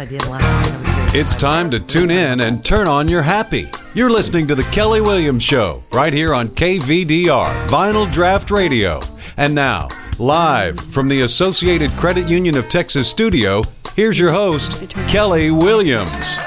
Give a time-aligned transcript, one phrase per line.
[0.00, 0.66] I did last night.
[0.66, 3.70] I was very It's time to tune in and turn on your happy.
[3.94, 9.02] You're listening to The Kelly Williams Show right here on KVDR, Vinyl Draught Radio.
[9.36, 13.62] And now, live from the Associated Credit Union of Texas studio,
[13.94, 16.38] here's your host, Kelly Williams.
[16.38, 16.46] All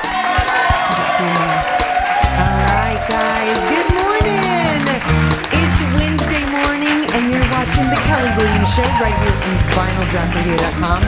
[2.57, 3.59] right, guys.
[3.69, 4.81] Good morning.
[5.61, 11.01] It's Wednesday morning, and you're watching the Kelly Williams Show right here on vinyldraughtradio.com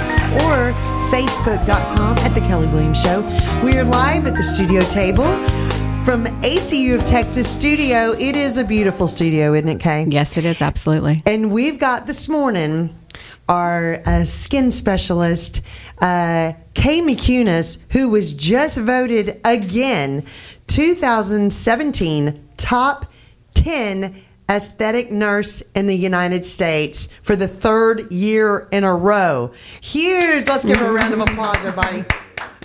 [0.46, 3.22] or facebook.com at the Kelly Williams Show.
[3.64, 5.26] We're live at the studio table
[6.04, 8.12] from ACU of Texas studio.
[8.12, 10.06] It is a beautiful studio, isn't it, Kay?
[10.10, 11.22] Yes, it is absolutely.
[11.26, 12.96] And we've got this morning
[13.48, 15.62] our uh, skin specialist,
[16.02, 20.26] uh, Kay McCunis, who was just voted again
[20.68, 23.12] 2017 top
[23.54, 29.54] 10 aesthetic nurse in the United States for the third year in a row.
[29.82, 30.48] Huge.
[30.48, 32.06] Let's give her a round of applause, everybody.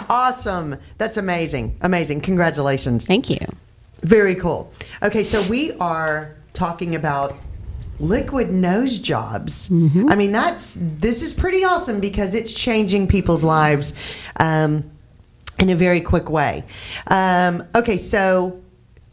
[0.09, 0.77] Awesome.
[0.99, 1.79] That's amazing.
[1.81, 2.21] Amazing.
[2.23, 3.07] Congratulations.
[3.07, 3.39] Thank you.
[4.03, 4.73] Very cool.
[5.03, 7.37] Okay, so we are talking about
[7.99, 9.71] liquid nose jobs.
[9.71, 13.95] I mean, that's this is pretty awesome because it's changing people's lives
[14.39, 14.91] um,
[15.59, 16.65] in a very quick way.
[17.07, 18.60] Um, okay, so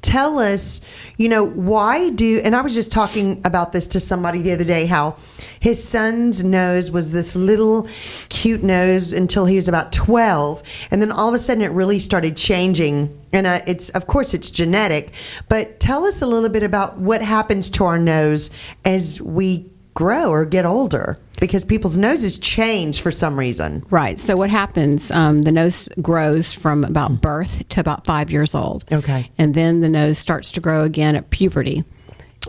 [0.07, 0.79] tell us,
[1.17, 4.63] you know, why do and I was just talking about this to somebody the other
[4.63, 5.17] day how
[5.59, 7.89] his son's nose was this little
[8.29, 11.99] cute nose until he was about 12 and then all of a sudden it really
[11.99, 15.11] started changing and uh, it's of course it's genetic
[15.49, 18.49] but tell us a little bit about what happens to our nose
[18.85, 24.17] as we grow or get older because people's noses change for some reason Right.
[24.19, 25.11] So what happens?
[25.11, 28.83] Um, the nose grows from about birth to about five years old.
[28.91, 29.31] Okay.
[29.37, 31.83] And then the nose starts to grow again at puberty.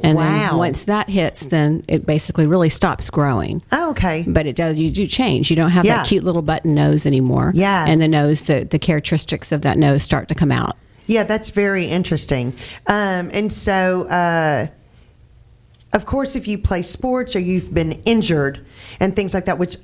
[0.04, 0.24] And Wow.
[0.50, 3.62] then once that hits, then it basically really stops growing.
[3.72, 4.78] oh, okay But it does.
[4.78, 5.50] You do change.
[5.50, 5.96] You don't have Yeah.
[5.98, 7.50] that cute little button nose anymore.
[7.54, 7.84] Yeah.
[7.88, 10.76] And the nose, the the characteristics of that nose start to come out.
[11.06, 12.54] Yeah, that's very interesting.
[12.86, 14.66] Um, and so, uh,
[15.92, 18.64] of course, if you play sports or you've been injured
[19.00, 19.76] and things like that, which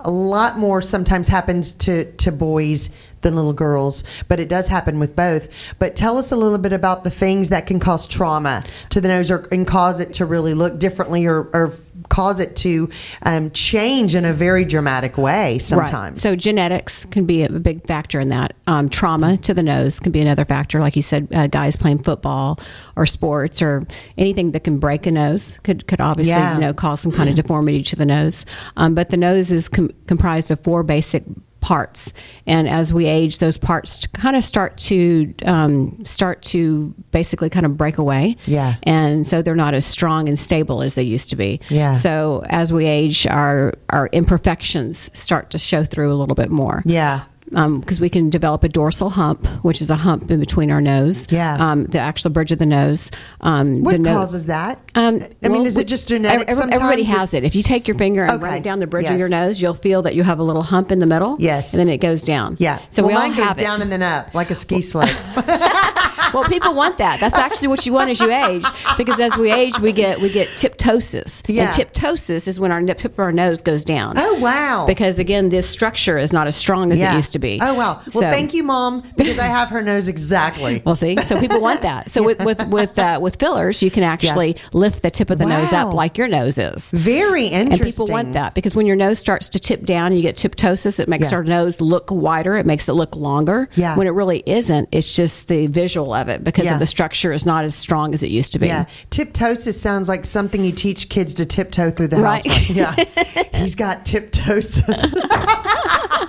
[0.00, 4.98] a lot more sometimes happens to, to boys than little girls, but it does happen
[4.98, 5.48] with both.
[5.78, 9.08] But tell us a little bit about the things that can cause trauma to the
[9.08, 11.74] nose or and cause it to really look differently or, or
[12.10, 12.90] cause it to
[13.22, 15.92] um, change in a very dramatic way sometimes.
[16.22, 16.30] Right.
[16.30, 18.52] So genetics can be a big factor in that.
[18.66, 20.80] Um, trauma to the nose can be another factor.
[20.80, 22.60] Like you said, uh, guys playing football
[22.96, 23.84] or sports or
[24.18, 26.54] anything that can break a nose could could obviously Yeah.
[26.56, 28.44] you know cause some kind of deformity to the nose.
[28.76, 31.24] Um, but the nose is com- comprised of four basic
[31.60, 32.12] parts
[32.46, 37.66] and as we age those parts kind of start to um, start to basically kind
[37.66, 38.76] of break away Yeah.
[38.84, 41.92] and so they're not as strong and stable as they used to be Yeah.
[41.94, 46.82] so as we age, our our imperfections start to show through a little bit more.
[46.86, 47.24] yeah.
[47.50, 51.26] Because we can develop a dorsal hump, which is a hump in between our nose.
[51.30, 51.56] Yeah.
[51.58, 53.10] Um, the actual bridge of the nose.
[53.40, 54.78] Um, What the no- causes that?
[54.94, 56.48] Um, I mean, well, is it just genetic?
[56.48, 57.42] every- everybody has it.
[57.42, 58.44] If you take your finger and Okay.
[58.44, 59.14] run it down the bridge Yes.
[59.14, 61.36] of your nose, you'll feel that you have a little hump in the middle.
[61.40, 61.72] Yes.
[61.74, 62.56] And then it goes down.
[62.60, 62.78] Yeah.
[62.88, 63.62] So well, we all mine goes have it.
[63.62, 65.10] down and then up like a ski sled.
[66.32, 67.20] well, people want that.
[67.20, 68.64] That's actually what you want as you age,
[68.96, 71.42] because as we age, we get we get tiptosis.
[71.48, 71.64] Yeah.
[71.66, 74.14] And tiptosis is when our tip of our nose goes down.
[74.16, 74.84] Oh, wow.
[74.86, 77.58] Because again, this structure is not as strong as it used to be.
[77.62, 77.94] Oh wow.
[77.94, 80.82] Well, So- thank you, mom, because I have her nose exactly.
[80.84, 82.08] Well, see, so people want that.
[82.10, 85.46] So with with with uh, with fillers, you can actually lift the tip of the
[85.46, 86.90] nose up like your nose is.
[86.92, 87.72] Very interesting.
[87.72, 90.98] And people want that because when your nose starts to tip down, you get tiptosis.
[91.00, 91.38] It makes Yeah.
[91.38, 92.56] our nose look wider.
[92.56, 93.68] It makes it look longer.
[93.74, 93.96] Yeah.
[93.96, 94.88] When it really isn't.
[94.92, 96.74] It's just the visual of it because Yeah.
[96.74, 98.66] of the structure is not as strong as it used to be.
[98.68, 102.46] Yeah, tiptosis sounds like something you teach kids to tiptoe through the Right.
[102.46, 102.70] house.
[102.70, 102.94] Yeah,
[103.54, 105.12] he's got tiptosis.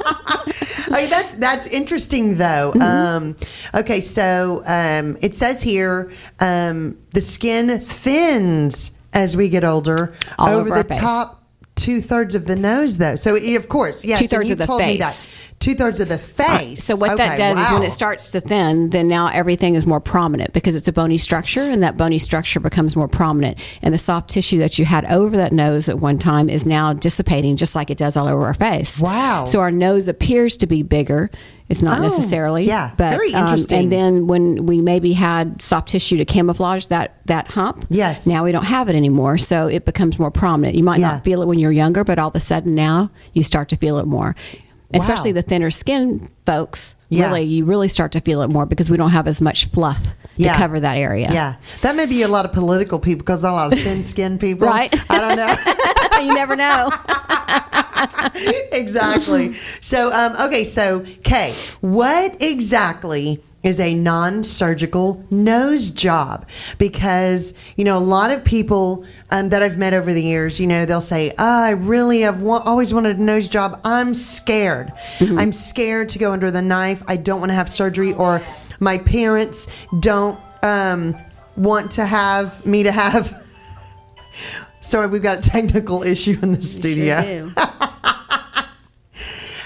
[0.92, 2.74] Okay, that's that's interesting though.
[2.76, 2.82] Mm-hmm.
[2.82, 3.36] Um,
[3.74, 10.50] okay, so um, it says here um, the skin thins as we get older All
[10.50, 10.98] over over the face.
[11.00, 11.41] top
[11.76, 13.16] two thirds of the nose, though.
[13.16, 15.30] So it- of course, yes, Two-thirds of the told face.
[15.60, 16.84] two thirds of the face.
[16.84, 19.86] So what that Okay, does is when it starts to thin, then now everything is
[19.86, 23.58] more prominent because it's a bony structure, and that bony structure becomes more prominent.
[23.82, 26.94] And the soft tissue that you had over that nose at one time is now
[26.94, 29.02] dissipating, just like it does all over our face.
[29.02, 29.46] Wow.
[29.46, 31.32] So our nose appears to be bigger.
[31.72, 32.66] It's not Oh, necessarily.
[32.68, 32.92] yeah.
[32.98, 37.48] But, Very um, and then when we maybe had soft tissue to camouflage that that
[37.52, 38.28] hump, Yes.
[38.28, 40.76] Now we don't have it anymore, so it becomes more prominent.
[40.76, 41.12] You might Yeah.
[41.14, 43.76] not feel it when you're younger, but all of a sudden now you start to
[43.78, 44.36] feel it more.
[44.94, 47.28] Especially the thinner skin folks, Yeah.
[47.28, 50.08] really, you really start to feel it more because we don't have as much fluff
[50.42, 50.54] Yeah.
[50.54, 51.30] to cover that area.
[51.32, 54.40] Yeah, that may be a lot of political people because a lot of thin skinned
[54.40, 54.68] people.
[54.72, 54.94] Right.
[55.12, 56.22] I don't know.
[56.28, 56.90] you never know.
[58.72, 59.56] exactly.
[59.82, 66.48] So, um, okay, so Kay, what exactly is a non-surgical nose job?
[66.78, 70.68] Because you know, a lot of people um, that I've met over the years, you
[70.68, 73.80] know, they'll say, oh, "I really have wa- always wanted a nose job.
[73.84, 74.92] I'm scared.
[75.20, 77.04] I'm scared to go under the knife.
[77.08, 78.44] I don't want to have surgery, or
[78.82, 79.68] my parents
[80.00, 81.16] don't um,
[81.56, 83.38] want to have me to have."
[84.82, 87.52] Sorry, we've got a technical issue in the studio.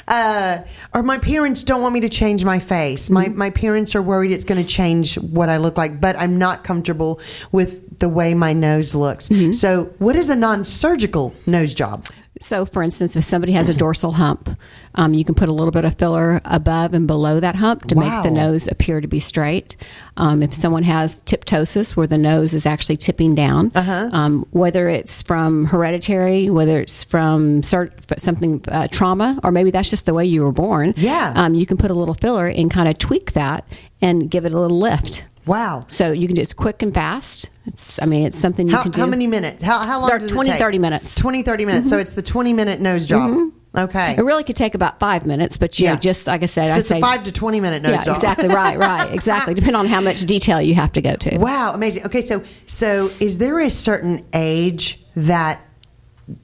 [0.08, 0.60] uh,
[0.94, 3.10] or my parents don't want me to change my face.
[3.10, 6.38] My my parents are worried it's going to change what I look like, but I'm
[6.38, 7.20] not comfortable
[7.52, 9.30] with the way my nose looks.
[9.52, 12.06] So, what is a non-surgical nose job?
[12.42, 14.50] So, for instance, if somebody has a dorsal hump,
[14.96, 17.96] um, you can put a little bit of filler above and below that hump to
[17.96, 18.04] Wow.
[18.04, 19.78] make the nose appear to be straight.
[20.18, 24.10] Um, if someone has tiptosis, where the nose is actually tipping down, Uh-huh.
[24.12, 29.90] um, whether it's from hereditary, whether it's from sur- something uh, trauma, or maybe that's
[29.90, 31.32] just the way you were born, Yeah.
[31.36, 33.66] um, you can put a little filler and kind of tweak that
[34.02, 35.24] and give it a little lift.
[35.46, 35.84] Wow.
[35.88, 37.50] So you can do it's quick and fast.
[37.66, 39.02] It's, I mean, it's something you How, can do.
[39.02, 39.62] how many minutes?
[39.64, 40.62] How, how long They're does 20, it take?
[40.62, 41.16] 30 minutes.
[41.20, 41.90] 20, 30 minutes.
[41.90, 42.02] So mm-hmm.
[42.02, 43.32] it's the 20 minute nose job.
[43.32, 43.78] Mm-hmm.
[43.78, 44.16] Okay.
[44.18, 45.94] It really could take about five minutes, but you Yeah.
[45.96, 47.92] know, just like I said, So I it's say a five to 20 minute nose
[47.92, 48.16] yeah, job.
[48.16, 49.54] exactly right, right, exactly.
[49.54, 51.38] Depending on how much detail you have to go to.
[51.38, 52.06] Wow, amazing.
[52.06, 55.62] Okay, so so is there a certain age that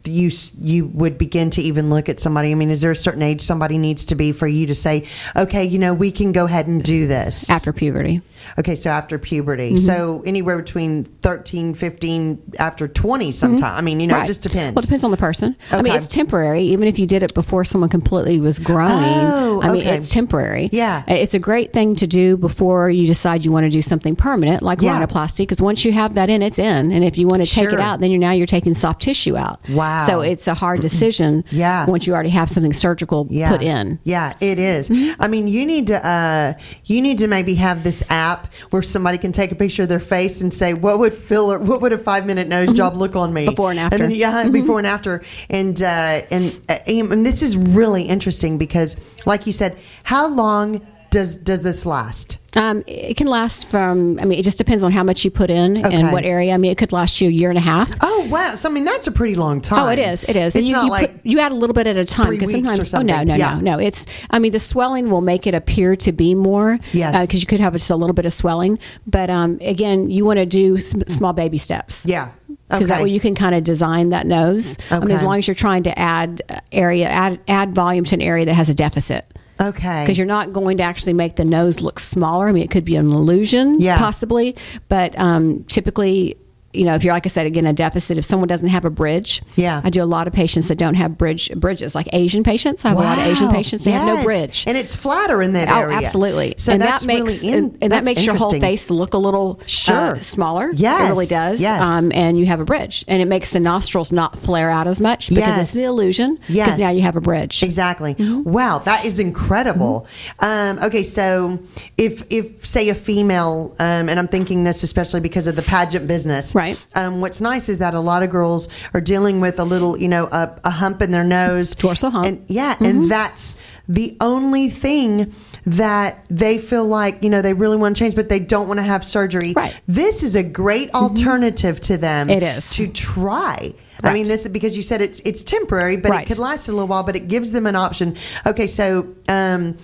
[0.06, 2.52] you you would begin to even look at somebody?
[2.52, 5.08] I mean, is there a certain age somebody needs to be for you to say,
[5.36, 8.22] okay, you know, we can go ahead and do this After puberty,
[8.60, 9.78] Okay, so after puberty, Mm-hmm.
[9.78, 13.76] so anywhere between 13, 15, after twenty, sometime.
[13.78, 14.76] I mean, you know, it just depends.
[14.76, 15.56] Well, it depends on the person.
[15.72, 16.62] I mean, it's temporary.
[16.64, 19.96] Even if you did it before someone completely was growing, Oh, I mean, okay.
[19.96, 20.70] it's temporary.
[20.72, 21.04] Yeah.
[21.08, 24.64] it's a great thing to do before you decide you want to do something permanent,
[24.64, 25.00] like Yeah.
[25.06, 25.40] rhinoplasty.
[25.40, 27.74] Because once you have that in, it's in, and if you want to take Sure.
[27.78, 29.60] it out, then you're now you're taking soft tissue out.
[29.70, 30.04] Wow.
[30.06, 31.44] So it's a hard decision.
[31.52, 31.86] Yeah.
[31.86, 33.52] Once you already have something surgical yeah.
[33.52, 34.00] put in.
[34.04, 34.90] Yeah, it is.
[34.90, 35.22] Mm-hmm.
[35.22, 36.54] I mean, you need to uh,
[36.86, 38.31] you need to maybe have this app
[38.72, 41.58] where somebody can take a picture of their face and say, "What would filler?
[41.60, 43.98] What would a five minute nose job look on me Before and after.
[43.98, 44.52] then, yeah, Mm-hmm.
[44.52, 45.24] before and after.
[45.50, 48.96] And uh, and uh, and this is really interesting because,
[49.26, 52.38] like you said, how long does does this last?
[52.58, 54.20] Um, it can last from.
[54.20, 55.96] I mean, it just depends on how much you put in Okay.
[55.96, 56.54] and what area.
[56.54, 57.90] I mean, it could last you a year and a half.
[58.02, 58.56] Oh wow!
[58.56, 59.80] So I mean, that's a pretty long time.
[59.86, 60.26] Oh, it is.
[60.26, 60.48] It is.
[60.48, 62.30] It's and you, not you, like put, you add a little bit at a time
[62.32, 62.94] because sometimes.
[62.94, 63.54] Oh no, no, Yeah.
[63.56, 63.80] no, no.
[63.80, 64.06] It's.
[64.30, 66.78] I mean, the swelling will make it appear to be more.
[66.92, 67.26] Yes.
[67.26, 70.40] Because you could have just a little bit of swelling, but um, again, you want
[70.40, 72.06] to do small baby steps.
[72.06, 72.32] yeah.
[72.70, 74.78] Because that way you can kind of design that nose.
[74.90, 78.16] I mean, as long as you're trying to add uh, area, add add volume to
[78.16, 79.26] an area that has a deficit.
[79.62, 80.02] Okay.
[80.02, 82.48] Because you're not going to actually make the nose look smaller.
[82.48, 83.98] I mean, it could be an illusion, Yeah.
[84.00, 84.56] possibly,
[84.90, 86.36] but um, typically,
[86.74, 88.18] you know, if you're like I said again, a deficit.
[88.18, 89.82] If someone doesn't have a bridge, Yeah.
[89.84, 92.86] I do a lot of patients that don't have bridge bridges, like Asian patients.
[92.86, 94.64] I have a lot of Asian patients that have no bridge.
[94.68, 95.80] and it's flatter in that area.
[95.80, 95.98] Oh, area.
[95.98, 96.54] absolutely.
[96.58, 99.18] So and that makes really in- and, and that makes your whole face look a
[99.18, 100.16] little Sure.
[100.16, 100.72] uh, smaller.
[100.74, 101.02] Yes.
[101.02, 101.62] it really does.
[101.62, 101.84] Yes.
[101.84, 105.00] Um, and you have a bridge, and it makes the nostrils not flare out as
[105.00, 105.60] much because Yes.
[105.66, 106.40] it's the illusion.
[106.48, 106.68] Yes.
[106.68, 107.64] Because now you have a bridge.
[107.64, 108.16] Exactly.
[108.16, 108.50] Mm-hmm.
[108.50, 110.08] Wow, that is incredible.
[110.40, 111.60] Um, okay, so
[111.98, 116.08] if if say a female, um, and I'm thinking this especially because of the pageant
[116.08, 116.61] business, Right.
[116.96, 120.08] Um, what's nice is that a lot of girls are dealing with a little, you
[120.08, 122.26] know, a, a hump in their nose, Dorsal hump.
[122.28, 122.86] and yeah, Mm-hmm.
[122.86, 123.56] and that's
[123.90, 125.34] the only thing
[125.66, 128.78] that they feel like you know they really want to change, but they don't want
[128.80, 129.54] to have surgery.
[129.54, 129.72] Right.
[129.72, 129.94] Mm-hmm.
[129.94, 132.30] This is a great alternative to them.
[132.30, 132.76] It is.
[132.78, 133.74] to try.
[134.04, 136.26] I mean, this is because you said it's it's temporary, but Right.
[136.26, 137.04] it could last a little while.
[137.04, 138.18] But it gives them an option.
[138.48, 139.78] Okay, so um,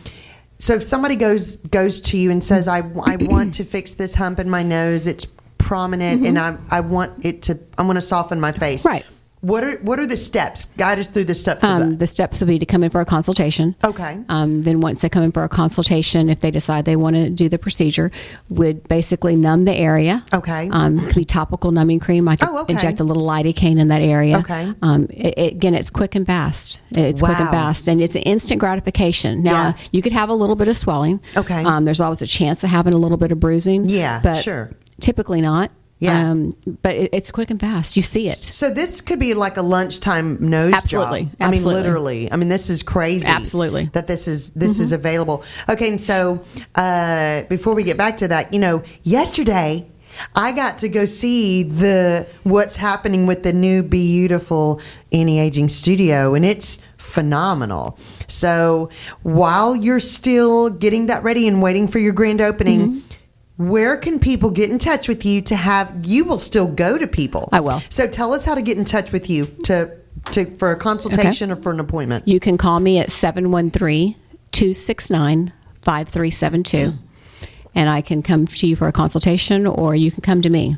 [0.58, 4.16] so if somebody goes goes to you and says, "I I want to fix this
[4.16, 5.06] hump in my nose.
[5.06, 5.28] It's
[5.68, 7.60] prominent, and I I want it to.
[7.78, 8.90] I want to soften my face." Mm-hmm.
[8.90, 9.06] Right.
[9.42, 10.66] What are what are the steps?
[10.66, 13.06] Guide us through the steps Um, the steps will be to come in for a
[13.06, 13.76] consultation.
[13.84, 14.18] Okay.
[14.30, 17.30] Um, then once they come in for a consultation, if they decide they want to
[17.30, 18.10] do the procedure,
[18.50, 20.24] would basically numb the area.
[20.34, 20.68] Okay.
[20.72, 22.28] Um, it could be topical numbing cream.
[22.28, 22.74] I could Oh, okay.
[22.74, 24.40] inject a little lidocaine in that area.
[24.40, 24.74] Okay.
[24.82, 26.82] Um, it, it- again, it's quick and fast.
[26.90, 29.44] It's quick and fast, and it's an instant gratification.
[29.44, 29.74] Now Yeah.
[29.92, 31.20] you could have a little bit of swelling.
[31.38, 31.64] Okay.
[31.64, 33.88] Um, there's always a chance of having a little bit of bruising.
[33.88, 34.72] Yeah, But sure.
[35.00, 35.72] Typically not.
[36.00, 36.32] Yeah.
[36.32, 37.96] Um, but it, it's quick and fast.
[37.96, 38.38] You see it.
[38.38, 41.26] So this could be like a lunchtime nose Absolutely.
[41.26, 41.36] job.
[41.40, 42.32] I mean, literally.
[42.32, 43.26] I mean, this is crazy.
[43.28, 43.84] Absolutely.
[43.84, 43.92] Mm-hmm.
[43.94, 45.44] that this is this is available.
[45.68, 46.44] Okay, and so
[46.76, 49.88] uh, before we get back to that, you know, yesterday
[50.36, 56.36] I got to go see the what's happening with the new Beautiful Anti Aging Studio,
[56.36, 57.98] and it's phenomenal.
[58.28, 58.92] So
[59.24, 62.92] while you're still getting that ready and waiting for your grand opening.
[62.92, 63.07] Mm-hmm.
[63.58, 67.08] Where can people get in touch with you to have you will still go to
[67.08, 67.50] people?
[67.52, 67.82] I will.
[67.90, 69.98] So tell us how to get in touch with you to
[70.32, 72.28] to for a consultation or for an appointment?
[72.28, 74.16] You can call me at 713
[74.52, 76.94] 269 5372,
[77.74, 80.78] and I can come to you for a consultation, or you can come to me.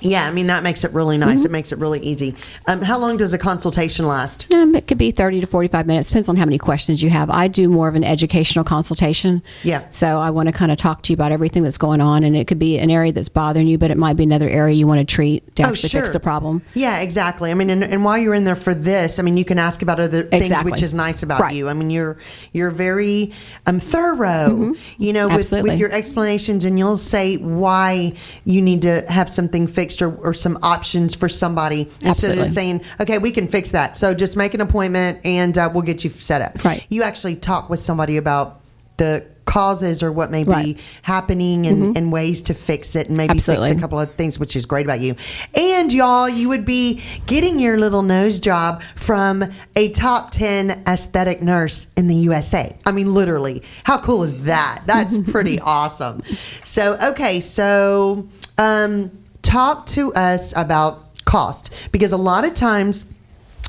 [0.00, 1.38] Yeah, I mean that makes it really nice.
[1.38, 1.46] Mm-hmm.
[1.46, 2.34] It makes it really easy.
[2.66, 4.52] Um, how long does a consultation last?
[4.52, 6.08] Um, it could be 30 to 45 minutes.
[6.08, 7.30] Depends on how many questions you have.
[7.30, 9.42] I do more of an educational consultation.
[9.64, 9.84] Yeah.
[9.90, 12.22] So I want to kind of talk to you about everything that's going on.
[12.22, 14.74] And it could be an area that's bothering you, but it might be another area
[14.76, 16.62] you want to treat to actually fix the problem.
[16.74, 17.50] Yeah, exactly.
[17.50, 19.82] I mean, and, and while you're in there for this, I mean, you can ask
[19.82, 20.70] about other things, Exactly.
[20.70, 21.56] which is nice about Right.
[21.56, 21.68] you.
[21.68, 22.18] I mean, you're
[22.52, 23.32] you're very
[23.66, 25.62] um, thorough, you know, with, Mm-hmm.
[25.62, 28.12] With your explanations, and you'll say why
[28.44, 32.42] you need to have something fixed or, or some options for somebody instead of Absolutely.
[32.44, 35.82] just saying, "Okay, we can fix that." So just make an appointment, and uh, we'll
[35.82, 36.64] get you set up.
[36.64, 36.86] Right.
[36.88, 38.60] You actually talk with somebody about
[38.98, 40.66] the causes or what may be Right.
[40.76, 40.98] Mm-hmm.
[41.04, 43.70] happening and, and ways to fix it and maybe Absolutely.
[43.70, 45.16] fix a couple of things which is great about you
[45.54, 49.42] and y'all you would be getting your little nose job from
[49.74, 54.82] a top 10 aesthetic nurse in the usa i mean literally how cool is that
[54.84, 56.20] that's pretty awesome
[56.62, 58.28] so okay so
[58.58, 59.10] um,
[59.48, 63.06] talk to us about cost because a lot of times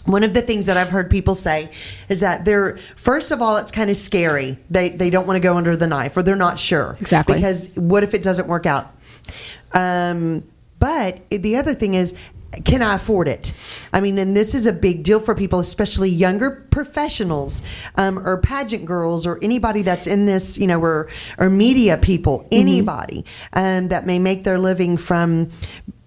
[0.05, 1.71] one of the things that I've heard people say
[2.09, 4.57] is that they're first of all it's kind of scary.
[4.69, 6.97] They they don't want to go under the knife or they're not sure.
[6.99, 7.35] Exactly.
[7.35, 8.87] Because what if it doesn't work out?
[9.73, 10.43] Um
[10.79, 12.15] but the other thing is
[12.65, 13.53] can I afford it?
[13.93, 17.61] I mean, and this is a big deal for people, especially younger professionals,
[17.95, 22.47] um, or pageant girls, or anybody that's in this, you know, or or media people,
[22.51, 25.49] anybody um, that may make their living from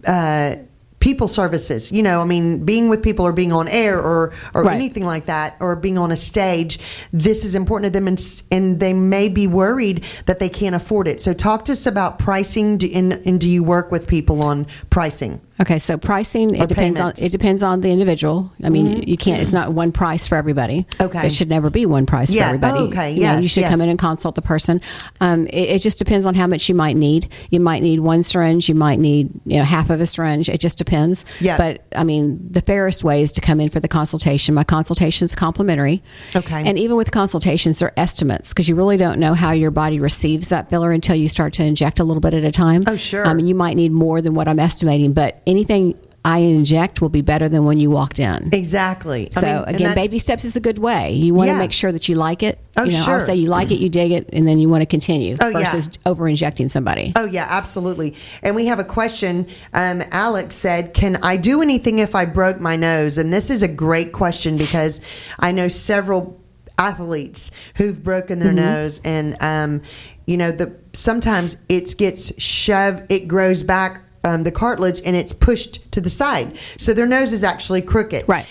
[0.07, 0.57] uh,
[1.03, 1.91] people services.
[1.91, 4.77] You know, I mean, being with people or being on air or or Right.
[4.77, 6.79] anything like that, or being on a stage.
[7.13, 11.09] This is important to them, and, and they may be worried that they can't afford
[11.09, 11.21] it.
[11.21, 12.79] So, talk to us about pricing.
[12.79, 15.41] Do, and, and do you work with people on pricing?
[15.61, 17.21] Okay, so pricing Or it depends payments.
[17.21, 18.51] on it depends on the individual.
[18.65, 19.43] I mean, you can't.
[19.43, 20.87] It's not one price for everybody.
[21.01, 21.27] Okay.
[21.27, 22.79] it should never be one price Yeah, for everybody.
[22.79, 24.81] oh, okay, You know, you yes, should come in and consult the person.
[25.21, 27.29] Um, it, it just depends on how much you might need.
[27.51, 28.69] You might need one syringe.
[28.69, 30.49] You might need you know half of a syringe.
[30.49, 30.92] It just depends.
[31.41, 31.57] Yeah.
[31.57, 34.55] But I mean, the fairest way is to come in for the consultation.
[34.55, 36.03] My consultation is complimentary.
[36.35, 36.63] Okay.
[36.67, 40.49] And even with consultations, they're estimates because you really don't know how your body receives
[40.49, 42.85] that filler until you start to inject a little bit at a time.
[42.87, 43.27] Oh, sure.
[43.27, 47.09] Um, and you might need more than what I'm estimating, but anything I inject will
[47.09, 48.49] be better than when you walked in.
[48.53, 49.29] Exactly.
[49.35, 51.13] I So mean, again, baby steps is a good way.
[51.13, 51.55] You want Yeah.
[51.55, 52.61] to make sure that you like it.
[52.77, 53.15] Oh, you know, sure.
[53.15, 55.49] I'll say you like it, you dig it, and then you want to continue Oh,
[55.49, 55.59] yeah.
[55.59, 57.13] versus over injecting somebody.
[57.17, 58.15] Oh yeah, absolutely.
[58.43, 59.49] And we have a question.
[59.75, 63.65] Um, Alex said, "Can I do anything if I broke my nose?" And this is
[63.65, 65.01] a great question because
[65.41, 66.39] I know several
[66.79, 69.83] athletes who've broken their nose, and um,
[70.27, 74.01] you know, the sometimes it gets shoved, it grows back.
[74.25, 78.29] Um, the cartilage and it's pushed to the side, so their nose is actually crooked.
[78.29, 78.47] Right.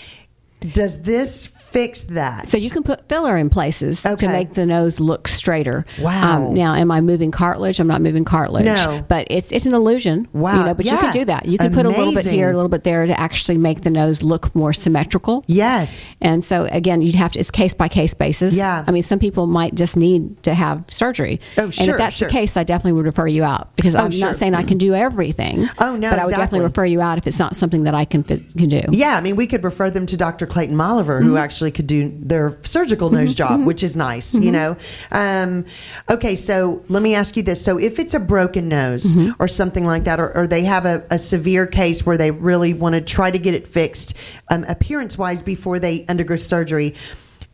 [0.60, 2.46] Does this fix that?
[2.46, 4.26] So you can put filler in places Okay.
[4.26, 5.84] to make the nose look straighter.
[5.98, 6.50] Um, Wow.
[6.52, 7.80] now, am I moving cartilage?
[7.80, 8.64] I'm not moving cartilage.
[8.66, 9.04] No.
[9.08, 10.28] But it's it's an illusion.
[10.32, 10.60] Wow.
[10.60, 11.46] You know, but you can do that.
[11.46, 13.90] You can put a little bit here, a little bit there to actually make the
[13.90, 15.44] nose look more symmetrical.
[15.48, 16.14] yes.
[16.20, 18.54] And so again, you'd have to it's case by case basis.
[18.54, 18.84] Yeah.
[18.86, 21.40] I mean, some people might just need to have surgery.
[21.58, 21.82] Oh, sure.
[21.82, 22.28] And if that's sure.
[22.28, 24.28] the case, I definitely would refer you out because I'm sure.
[24.28, 25.68] not saying I can do everything.
[25.78, 26.36] Oh, no, but I would exactly.
[26.36, 28.80] definitely refer you out if it's not something that I can can do.
[28.90, 30.46] Yeah, I mean, we could refer them to Dr.
[30.46, 31.26] Clayton Moliver, Mm-hmm.
[31.28, 34.42] who actually could do their surgical nose job, which is nice, Mm-hmm.
[34.42, 34.76] you know.
[35.12, 35.64] Um,
[36.10, 39.40] okay, so let me ask you this: so if it's a broken nose Mm-hmm.
[39.42, 42.74] or something like that, or, or they have a, a severe case where they really
[42.74, 44.14] want to try to get it fixed,
[44.50, 46.94] um, appearance-wise, before they undergo surgery.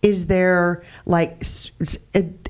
[0.01, 1.43] Is there like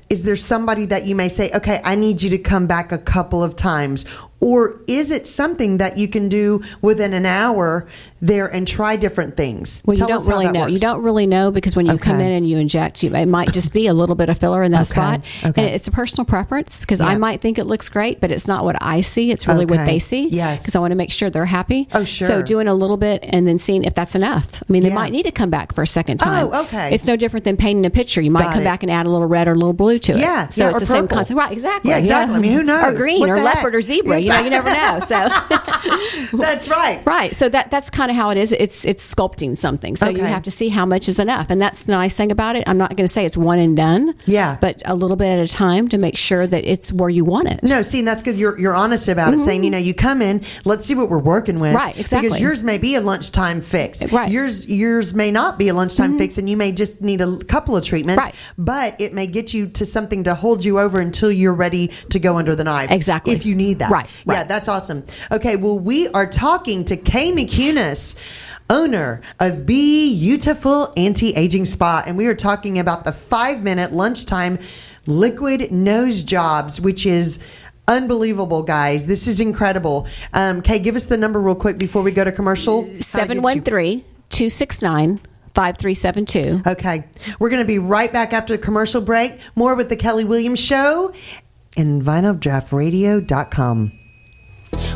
[0.09, 2.97] is there somebody that you may say, okay, I need you to come back a
[2.99, 4.05] couple of times,
[4.41, 7.87] or is it something that you can do within an hour
[8.21, 9.81] there and try different things?
[9.85, 10.65] Well, you don't really know.
[10.67, 13.51] You don't really know because when you come in and you inject, you, it might
[13.53, 14.89] just be a little bit of filler in that Okay.
[14.89, 15.19] spot.
[15.43, 15.63] Okay.
[15.65, 18.63] And it's a personal preference because I might think it looks great, but it's not
[18.63, 19.31] what I see.
[19.31, 20.27] It's really what they see.
[20.29, 20.61] Yes.
[20.61, 21.87] Because I want to make sure they're happy.
[21.93, 22.27] Oh, sure.
[22.27, 24.61] So doing a little bit and then seeing if that's enough.
[24.67, 24.95] I mean, they Yeah.
[24.95, 26.49] might need to come back for a second oh, time.
[26.53, 26.93] Oh, okay.
[26.93, 28.21] It's no different than painting a picture.
[28.21, 28.65] You might Got come it.
[28.65, 30.19] back and add a little red or a little blue to it.
[30.19, 31.37] Yeah, So yeah, it's or the same concept.
[31.37, 31.91] Right, exactly.
[31.91, 32.35] Yeah, exactly.
[32.35, 32.83] I mean, who knows?
[32.85, 33.73] Or green What or leopard heck?
[33.75, 34.19] or zebra.
[34.19, 34.99] You know, you never know.
[35.01, 35.29] So
[36.37, 37.05] That's right.
[37.05, 37.35] Right.
[37.35, 38.51] So that that's kind of how it is.
[38.51, 39.95] It's it's sculpting something.
[39.95, 41.49] So you have to see how much is enough.
[41.49, 42.63] And that's the nice thing about it.
[42.67, 44.15] I'm not going to say it's one and done.
[44.25, 44.57] Yeah.
[44.59, 47.49] But a little bit at a time to make sure that it's where you want
[47.51, 47.61] it.
[47.63, 48.37] No, see, and that's good.
[48.37, 51.17] You're you're honest about it, saying you know you come in, let's see what we're
[51.19, 51.75] working with, Mm-hmm.
[51.77, 52.29] Right, exactly.
[52.29, 54.25] Because yours may be a lunchtime fix, Right.
[54.25, 54.31] Mm-hmm.
[54.33, 57.75] Yours yours may not be a lunchtime fix, and you may just need a couple
[57.77, 58.33] of treatments, Right.
[58.57, 62.19] But it may get you to something to hold you over until you're ready to
[62.19, 63.33] go under the knife, Exactly.
[63.33, 65.03] If you need that, Right, Yeah, that's awesome.
[65.31, 68.15] Okay, well, we are talking to Kay McCunis.
[68.71, 72.03] owner of Beautiful Anti Aging Spa.
[72.05, 74.59] And we are talking about the five minute lunchtime
[75.07, 77.39] liquid nose jobs, which is
[77.87, 79.07] unbelievable, guys.
[79.07, 80.07] This is incredible.
[80.33, 82.81] Um, Kay, give us the number real quick before we go to commercial.
[82.83, 85.19] How to get you- 713 269
[85.55, 86.61] 5372.
[86.69, 87.05] Okay.
[87.39, 89.39] We're going to be right back after the commercial break.
[89.55, 91.11] More with the Kelly Williams Show
[91.75, 93.98] and vinyldraughtradio.com.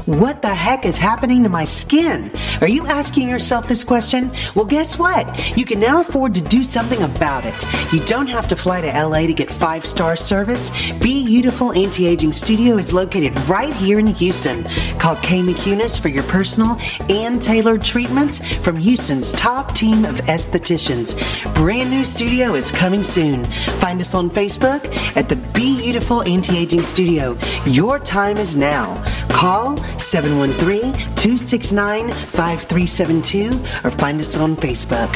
[0.06, 2.30] What the heck is happening to my skin?
[2.60, 4.32] Are you asking yourself this question?
[4.54, 5.58] Well, guess what?
[5.58, 7.94] You can now afford to do something about it.
[7.94, 10.72] You don't have to fly to LA to get five star service.
[11.00, 14.64] Be Beautiful Anti Aging Studio is located right here in Houston.
[15.00, 16.78] Call Kay McCunis for your personal
[17.10, 21.16] and tailored treatments from Houston's top team of estheticians.
[21.56, 23.46] Brand new studio is coming soon.
[23.80, 27.38] Find us on Facebook at the Be Beautiful Anti Aging Studio.
[27.66, 29.02] Your time is now.
[29.30, 29.63] Call
[29.98, 33.50] 713 269 5372
[33.84, 35.16] or find us on Facebook.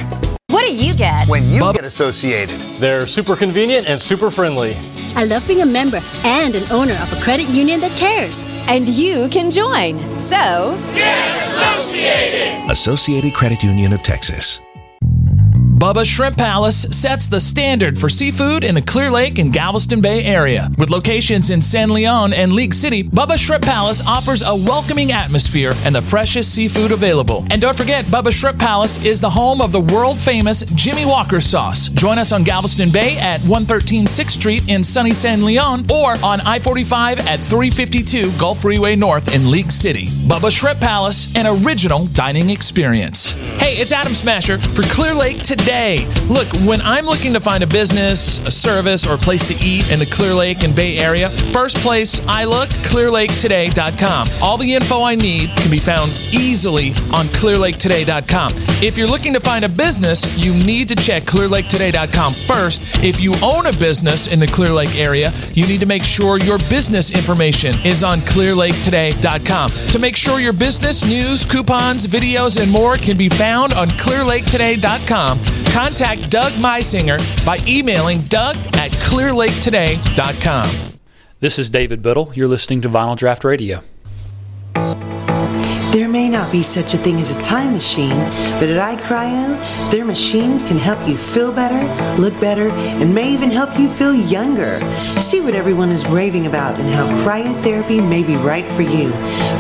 [0.50, 1.28] What do you get?
[1.28, 2.58] when you get associated.
[2.80, 4.76] They're super convenient and super friendly.
[5.16, 8.50] I love being a member and an owner of a credit union that cares.
[8.68, 10.00] And you can join.
[10.20, 12.70] So, get associated!
[12.70, 14.62] Associated Credit Union of Texas.
[15.88, 20.22] Bubba Shrimp Palace sets the standard for seafood in the Clear Lake and Galveston Bay
[20.26, 20.70] area.
[20.78, 25.72] With locations in San Leon and League City, Bubba Shrimp Palace offers a welcoming atmosphere
[25.86, 27.46] and the freshest seafood available.
[27.52, 31.40] And don't forget, Bubba Shrimp Palace is the home of the world famous Jimmy Walker
[31.40, 31.88] sauce.
[31.88, 36.42] Join us on Galveston Bay at 113 6th Street in sunny San Leon or on
[36.42, 40.08] I 45 at 352 Gulf Freeway North in League City.
[40.28, 43.32] Bubba Shrimp Palace, an original dining experience.
[43.62, 45.77] Hey, it's Adam Smasher for Clear Lake today.
[45.78, 49.54] Hey, look, when I'm looking to find a business, a service, or a place to
[49.64, 54.28] eat in the Clear Lake and Bay Area, first place I look, clearlaketoday.com.
[54.42, 58.54] All the info I need can be found easily on clearlaketoday.com.
[58.82, 63.04] If you're looking to find a business, you need to check clearlaketoday.com first.
[63.04, 66.40] If you own a business in the Clear Lake area, you need to make sure
[66.40, 69.70] your business information is on clearlaketoday.com.
[69.92, 75.38] To make sure your business news, coupons, videos, and more can be found on clearlaketoday.com,
[75.74, 80.98] contact Doug Meisinger by emailing doug at clearlaketoday.com.
[81.40, 82.36] This is David Biddle.
[82.36, 83.84] You're listening to Vinyl Draught Radio.
[85.92, 88.18] There may not be such a thing as a time machine,
[88.60, 91.82] but at iCryo, their machines can help you feel better,
[92.22, 94.80] look better, and may even help you feel younger.
[95.18, 99.12] See what everyone is raving about and how cryotherapy may be right for you.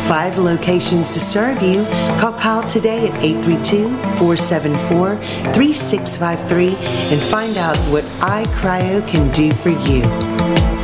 [0.01, 1.85] Five locations to serve you.
[2.19, 5.15] Call Kyle today at 832 474
[5.53, 6.67] 3653
[7.13, 10.76] and find out what iCryo can do for you.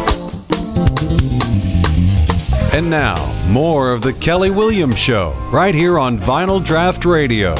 [2.73, 7.51] And now, more of the Kelly Williams Show, right here on Vinyl Draught Radio.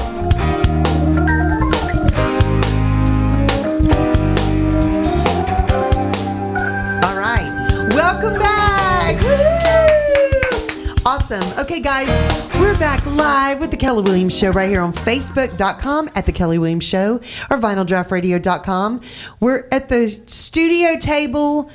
[7.04, 7.46] All right.
[7.92, 9.22] Welcome back.
[9.22, 11.04] Woo!
[11.06, 11.44] Awesome.
[11.60, 12.08] Okay, guys,
[12.56, 16.58] we're back live with the Kelly Williams Show right here on Facebook.com at the Kelly
[16.58, 17.18] Williams Show
[17.52, 19.02] or vinyldraughtradio.com.
[19.40, 21.70] We're at the studio table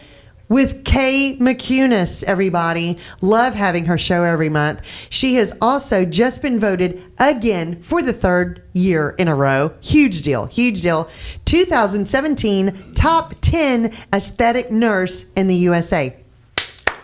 [0.48, 2.98] with Kay McCunis, everybody.
[3.20, 4.82] Love having her show every month.
[5.10, 9.74] She has also just been voted again for the third year in a row.
[9.80, 11.10] Huge deal, huge deal.
[11.44, 16.16] 2017 top 10 aesthetic nurse in the USA.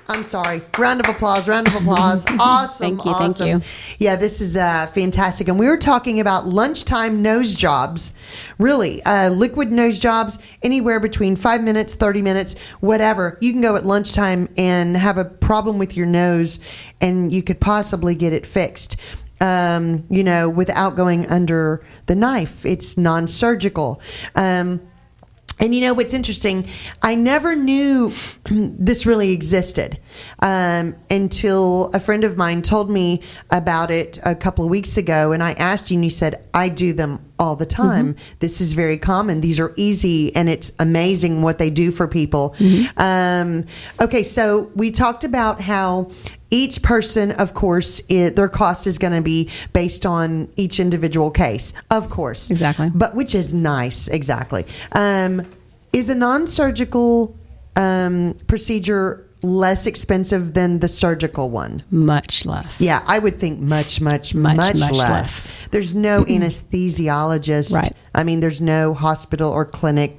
[0.08, 0.60] I'm sorry.
[0.78, 1.48] Round of applause.
[1.48, 2.24] Round of applause.
[2.38, 2.98] Awesome.
[2.98, 3.68] Thank you, thank you.
[3.98, 5.48] Yeah, this is uh, fantastic.
[5.48, 8.12] And we were talking about lunchtime nose jobs.
[8.58, 13.38] Really, uh, liquid nose jobs, anywhere between five minutes, 30 minutes, whatever.
[13.40, 16.60] You can go at lunchtime and have a problem with your nose,
[17.00, 18.96] and you could possibly get it fixed.
[19.40, 22.66] Um, you know, without going under the knife.
[22.66, 24.00] It's non surgical.
[24.34, 24.80] Um,
[25.60, 26.68] and you know what's interesting?
[27.02, 28.12] I never knew
[28.50, 30.00] this really existed
[30.40, 35.32] um, until a friend of mine told me about it a couple of weeks ago.
[35.32, 38.16] And I asked you, and you said, I do them all the time.
[38.38, 39.40] This is very common.
[39.40, 42.56] These are easy, and it's amazing what they do for people.
[42.96, 43.66] Um,
[44.00, 46.10] okay, so we talked about how
[46.50, 51.30] each person, of course, it, their cost is going to be based on each individual
[51.30, 52.50] case, of course.
[52.50, 52.90] Exactly.
[52.94, 54.64] But which is nice, exactly.
[54.92, 55.46] Um,
[55.92, 57.36] is a non-surgical
[57.76, 61.84] um, procedure less expensive than the surgical one?
[61.90, 62.80] Much less.
[62.80, 65.08] Yeah, I would think much, much, much, Much, much less.
[65.10, 65.56] less.
[65.70, 67.72] There's no anesthesiologist.
[67.74, 67.92] Right.
[68.14, 70.16] I mean, there's no hospital or clinic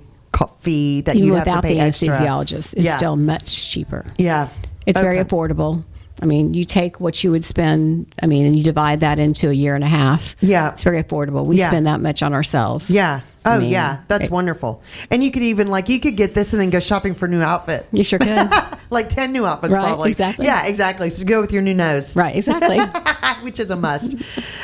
[0.59, 2.09] fee that Even you have without to pay the extra.
[2.09, 2.97] anesthesiologist, it's Yeah.
[2.97, 4.05] still much cheaper.
[4.17, 4.49] Yeah.
[4.85, 5.83] It's very affordable.
[6.21, 9.49] I mean, you take what you would spend, I mean, and you divide that into
[9.49, 10.35] a year and a half.
[10.41, 10.71] Yeah.
[10.71, 11.45] It's very affordable.
[11.47, 11.67] We Yeah.
[11.67, 12.89] spend that much on ourselves.
[12.89, 13.21] Yeah.
[13.45, 14.01] I Oh, mean, yeah.
[14.07, 14.81] That's it- wonderful.
[15.11, 17.29] And you could even like you could get this and then go shopping for a
[17.29, 17.85] new outfit.
[17.91, 18.49] You sure could.
[18.89, 20.09] like ten new outfits, Right, probably.
[20.09, 20.45] exactly.
[20.47, 21.09] Yeah, exactly.
[21.11, 22.79] So go with your new nose, right, exactly.
[23.43, 24.15] which is a must.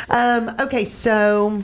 [0.10, 1.64] um, okay, so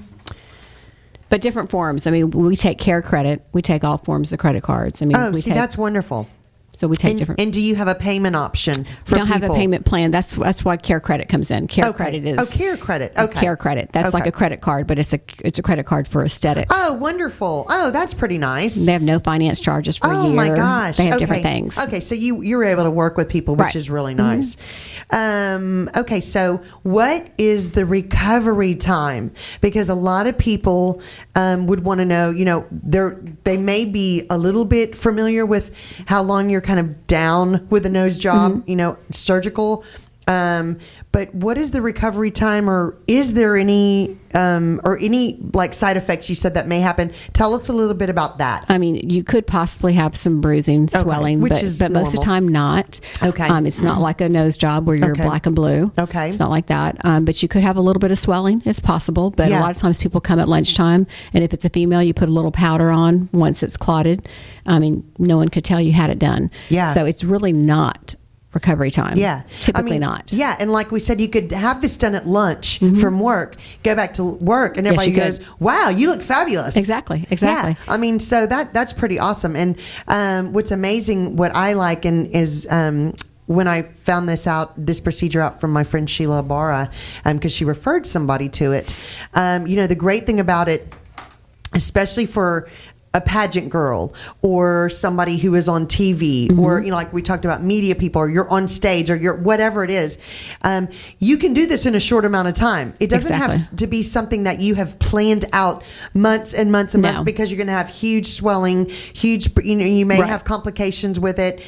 [1.30, 2.08] but different forms.
[2.08, 3.44] I mean, we take care credit.
[3.52, 5.02] We take all forms of credit cards.
[5.02, 6.30] I mean, oh, we see, take, that's wonderful.
[6.78, 7.42] So we take And, different.
[7.42, 10.12] and do you have a payment option for we don't have a payment plan.
[10.12, 11.68] That's that's why care credit comes in.
[11.68, 11.98] Care Okay.
[11.98, 13.12] credit is Oh, Care Credit.
[13.18, 13.40] Okay.
[13.40, 13.92] Care credit.
[13.92, 16.72] That's like a credit card, but it's a it's a credit card for aesthetics.
[16.74, 17.66] Oh, wonderful.
[17.70, 18.86] Oh, that's pretty nice.
[18.86, 20.36] They have no finance charges for a Oh year.
[20.36, 20.98] my gosh!
[20.98, 21.20] They have okay.
[21.26, 21.78] different things.
[21.80, 23.70] Okay, so you you're able to work with people, which Right.
[23.72, 23.78] Mm-hmm.
[23.80, 24.58] is really nice.
[25.12, 29.32] Um, okay, so what is the recovery time?
[29.62, 31.02] Because a lot of people
[31.36, 32.30] um, would want to know.
[32.30, 33.10] You know, they
[33.44, 35.76] they may be a little bit familiar with
[36.08, 38.52] how long you're kind of down with a nose job.
[38.52, 38.70] Mm-hmm.
[38.70, 39.84] You know, surgical.
[40.28, 40.80] Um,
[41.12, 45.98] but what is the recovery time, or is there any, um, or any like side
[45.98, 47.14] effects you said that may happen?
[47.34, 48.66] Tell us a little bit about that.
[48.70, 52.20] I mean, you could possibly have some bruising, swelling, which but, is but most of
[52.20, 53.00] the time not.
[53.24, 53.48] Okay.
[53.48, 55.24] Um, it's not like a nose job where you're Okay.
[55.24, 55.92] black and blue.
[55.98, 56.30] Okay.
[56.30, 56.98] It's not like that.
[57.06, 58.62] Um, but you could have a little bit of swelling.
[58.66, 59.32] It's possible.
[59.32, 59.60] But Yeah.
[59.60, 62.28] a lot of times people come at lunchtime, and if it's a female, you put
[62.30, 64.28] a little powder on once it's clotted.
[64.66, 66.52] I mean, no one could tell you had it done.
[66.70, 66.94] Yeah.
[66.94, 68.16] So it's really not
[68.58, 69.18] recovery time.
[69.18, 69.44] Yeah.
[69.62, 70.34] Typically I mean, not.
[70.34, 70.58] Yeah.
[70.60, 74.14] And like we said, you could have this done at lunch from work, go back
[74.16, 75.48] to work, and everybody you goes, could.
[75.60, 76.76] wow, you look fabulous.
[76.76, 77.76] Exactly, exactly.
[77.78, 77.94] Yeah.
[77.94, 79.56] I mean, so that that's pretty awesome.
[79.56, 82.68] And um, what's amazing, what I like, and is.
[82.70, 83.14] Um,
[83.48, 86.92] when I found this out, this procedure out from my friend Sheila Barra,
[87.24, 88.94] because she referred somebody to it.
[89.34, 90.94] Um, you know, the great thing about it,
[91.74, 92.68] especially for
[93.14, 96.60] a pageant girl or somebody who is on TV Mm-hmm.
[96.60, 99.36] or you know like we talked about media people or you're on stage or you're
[99.36, 100.20] whatever it is
[100.62, 100.88] um,
[101.20, 103.76] you can do this in a short amount of time it doesn't have Exactly.
[103.76, 107.10] s- to be something that you have planned out months and months and No.
[107.14, 110.30] months because you're going to have huge swelling huge you know you may Right.
[110.30, 111.62] have complications with it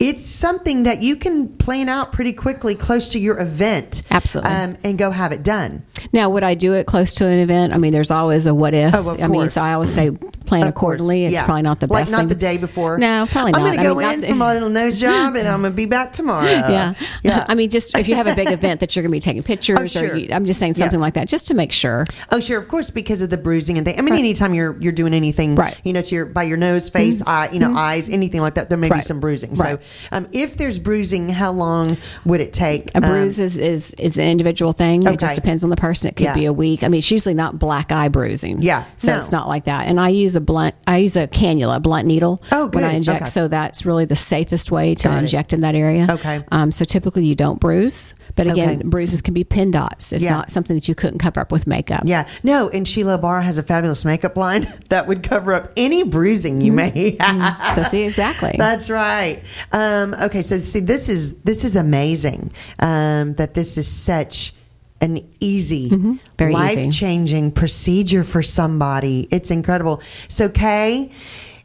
[0.00, 4.50] it's something that you can plan out pretty quickly close to your event Absolutely.
[4.52, 7.72] um, and go have it done Now, would I do it close to an event?
[7.72, 8.94] I mean, there's always a what if.
[8.94, 11.24] Oh, of I mean, so I always say plan Of course, accordingly.
[11.24, 11.44] It's yeah.
[11.44, 12.12] probably not the like best.
[12.12, 12.28] not thing.
[12.28, 12.98] the day before.
[12.98, 13.60] No, probably not.
[13.62, 15.86] I'm gonna I go mean, in for my little nose job, and I'm gonna be
[15.86, 16.44] back tomorrow.
[16.50, 16.94] yeah.
[17.22, 17.46] yeah.
[17.48, 19.42] I mean, just if you have a big event that you're going to be taking
[19.42, 20.12] pictures, Oh, sure.
[20.12, 21.02] or you, I'm just saying something Yeah.
[21.04, 22.06] like that, just to make sure.
[22.30, 23.98] Oh, sure, of course, because of the bruising and thing.
[23.98, 25.76] I mean, anytime you're you're doing anything, Right.
[25.84, 28.68] You know, to your by your nose, face, eye, you know, eyes, anything like that,
[28.68, 29.54] there may be some bruising.
[29.54, 29.73] Right.
[29.76, 29.80] So,
[30.12, 32.90] um, if there's bruising, how long would it take?
[32.94, 35.04] A bruise Um, is, is is an individual thing.
[35.04, 35.14] Okay.
[35.14, 36.08] It just depends on the person.
[36.08, 36.34] It could Yeah.
[36.34, 36.82] be a week.
[36.82, 38.60] I mean, it's usually not black eye bruising.
[38.62, 38.84] Yeah.
[38.96, 39.18] so No.
[39.18, 39.86] it's not like that.
[39.86, 40.74] And I use a blunt.
[40.86, 42.42] I use a cannula, a blunt needle.
[42.52, 42.76] Oh, good.
[42.82, 43.30] When I inject, Okay.
[43.30, 45.18] so that's really the safest way to Got it.
[45.20, 46.06] inject in that area.
[46.10, 46.42] Okay.
[46.52, 48.88] Um, so typically you don't bruise, but again, Okay.
[48.88, 50.12] bruises can be pin dots.
[50.12, 50.30] It's Yeah.
[50.30, 52.02] not something that you couldn't cover up with makeup.
[52.04, 56.02] Yeah, no, and Sheila Barr has a fabulous makeup line that would cover up any
[56.02, 57.76] bruising you may have.
[57.76, 58.54] So see exactly.
[58.58, 59.42] That's right.
[59.72, 64.54] Um, okay, so see, this is this is amazing um, that this is such
[65.00, 66.14] an easy, Mm-hmm.
[66.38, 69.28] Very life changing procedure for somebody.
[69.30, 70.00] It's incredible.
[70.28, 71.10] So, Kay,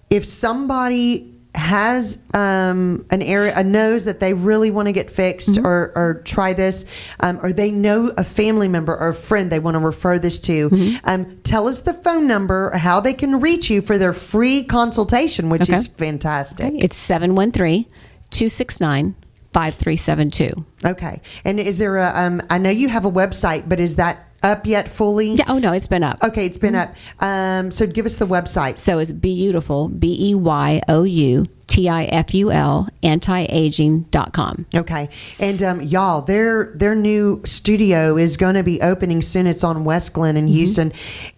[0.10, 5.50] if somebody has um, an area, a nose that they really want to get fixed
[5.50, 5.66] Mm-hmm.
[5.66, 6.86] or, or try this,
[7.22, 10.40] um, or they know a family member or a friend they want to refer this
[10.42, 10.98] to, Mm-hmm.
[11.10, 14.64] um, tell us the phone number or how they can reach you for their free
[14.64, 15.76] consultation, which Okay.
[15.76, 16.72] is fantastic.
[16.78, 17.86] It's 713
[18.30, 19.16] 269
[19.52, 20.66] 5372.
[20.86, 21.22] Okay.
[21.44, 24.66] And is there a, um, I know you have a website, but is that up
[24.66, 25.34] yet fully?
[25.36, 26.24] Yeah, oh no, it's been up.
[26.24, 26.94] Okay, it's been up.
[27.20, 28.78] Um, so give us the website.
[28.78, 34.66] So it's beautiful, B E Y O U T I F U L, antiaging.com.
[34.76, 39.48] Okay, and um, y'all, their their new studio is going to be opening soon.
[39.48, 40.92] It's on West Glen in Houston.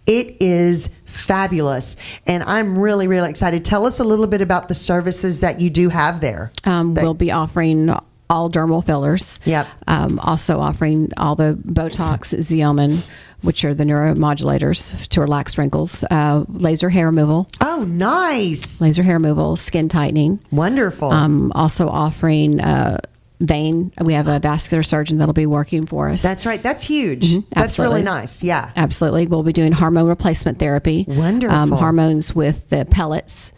[0.06, 3.64] It is fabulous, and I'm really really excited.
[3.64, 6.52] Tell us a little bit about the services that you do have there.
[6.64, 7.94] Um, That- we'll be offering
[8.32, 9.38] all dermal fillers.
[9.44, 9.66] Yep.
[9.86, 13.08] Um, also offering all the Botox, Xeomin,
[13.42, 19.16] which are the neuromodulators to relax wrinkles, uh, laser hair removal, oh, nice, laser hair
[19.16, 20.38] removal, skin tightening.
[20.50, 21.10] wonderful.
[21.10, 22.98] Um, also offering uh,
[23.40, 23.90] vein.
[24.00, 26.22] We have a vascular surgeon that'll be working for us.
[26.22, 26.62] That's right.
[26.62, 27.22] That's huge.
[27.22, 27.58] That's Mm-hmm.
[27.58, 27.94] absolutely.
[28.02, 28.42] really nice.
[28.44, 28.70] Yeah.
[28.76, 29.26] Absolutely.
[29.26, 31.04] We'll be doing hormone replacement therapy.
[31.08, 31.56] Wonderful.
[31.56, 33.52] Um, hormones with the pellets.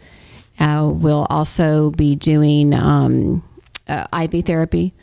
[0.59, 3.43] Uh, we'll also be doing um,
[3.87, 4.93] uh, IV therapy.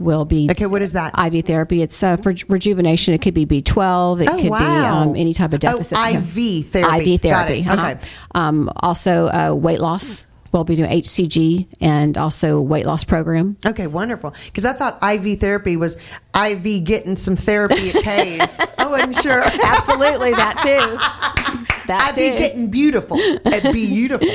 [0.00, 1.12] We'll be Okay, what is that?
[1.18, 1.82] IV therapy.
[1.82, 3.14] It's uh, for rejuvenation.
[3.14, 4.22] It could be B12.
[4.22, 5.98] It Oh, could be um, any type of Oh, deficit.
[5.98, 7.14] IV therapy.
[7.14, 7.60] IV Got therapy.
[7.60, 7.66] it.
[7.66, 7.86] uh-huh.
[7.88, 8.00] Okay.
[8.34, 10.26] Um, also uh, weight loss.
[10.52, 13.56] we'll be doing HCG and also weight loss program.
[13.66, 14.32] Okay, wonderful.
[14.46, 15.96] Because I thought IV therapy was
[16.32, 18.60] IV getting some therapy at Pays.
[18.78, 19.42] Oh, I wasn't sure.
[19.42, 21.64] Absolutely, that too.
[21.88, 22.30] That I'd too.
[22.32, 23.18] be getting beautiful.
[23.46, 24.28] I'd be beautiful.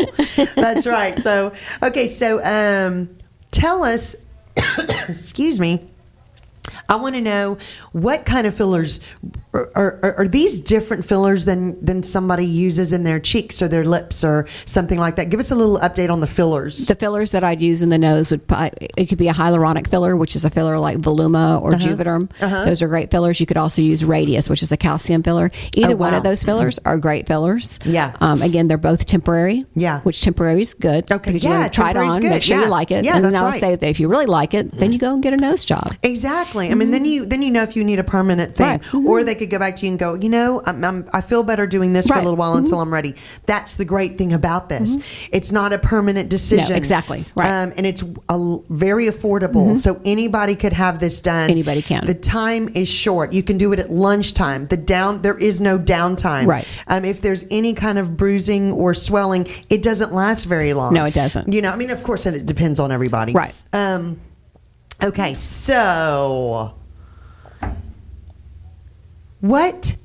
[0.55, 1.17] That's right.
[1.19, 3.09] So, okay, so um,
[3.53, 4.15] tell us,
[5.07, 5.89] excuse me,
[6.89, 7.57] I want to know
[7.91, 8.99] what kind of fillers
[9.53, 13.85] are, are, are these different fillers than than somebody uses in their cheeks or their
[13.85, 15.29] lips or something like that.
[15.29, 16.87] Give us a little update on the fillers.
[16.87, 18.41] the fillers that I'd use in the nose would
[18.97, 21.87] it could be a hyaluronic filler, which is a filler like Voluma or Uh-huh.
[21.87, 22.29] Juvederm.
[22.65, 23.39] Those are great fillers.
[23.39, 25.49] You could also use Radiesse, which is a calcium filler.
[25.75, 26.17] Either Oh, one wow.
[26.17, 27.79] of those fillers are great fillers.
[27.85, 28.15] Yeah.
[28.21, 29.65] Um, again, they're both temporary.
[29.75, 30.01] Yeah.
[30.01, 31.11] Which temporary is good.
[31.11, 32.29] Okay, Because you yeah, try it on, good.
[32.29, 32.63] make sure Yeah.
[32.65, 33.59] you like it, Yeah, and then I'll right.
[33.59, 35.93] say that if you really like it, then you go and get a nose job.
[36.03, 36.52] Exactly.
[36.71, 38.81] I mean, then you then you know if you need a permanent thing, Right.
[38.81, 39.05] Mhm.
[39.05, 41.43] or they could go back to you and go, you know, I'm, I'm, I feel
[41.43, 43.15] better doing this for a little while until I'm ready.
[43.45, 44.97] That's the great thing about this.
[45.31, 46.75] It's not a permanent decision.
[46.75, 47.23] exactly.
[47.35, 47.47] Right.
[47.49, 51.49] Um, and it's a very affordable, so anybody could have this done.
[51.49, 52.05] Anybody can.
[52.05, 53.33] The time is short.
[53.33, 54.67] You can do it at lunchtime.
[54.67, 56.45] The down there is no downtime.
[56.47, 56.83] Right.
[56.87, 60.93] Um, if there's any kind of bruising or swelling, it doesn't last very long.
[60.93, 61.51] No, it doesn't.
[61.51, 63.33] You know, I mean, of course, and it depends on everybody.
[63.33, 63.53] Right.
[63.73, 64.19] Um,
[65.03, 66.75] okay, so
[69.41, 69.97] what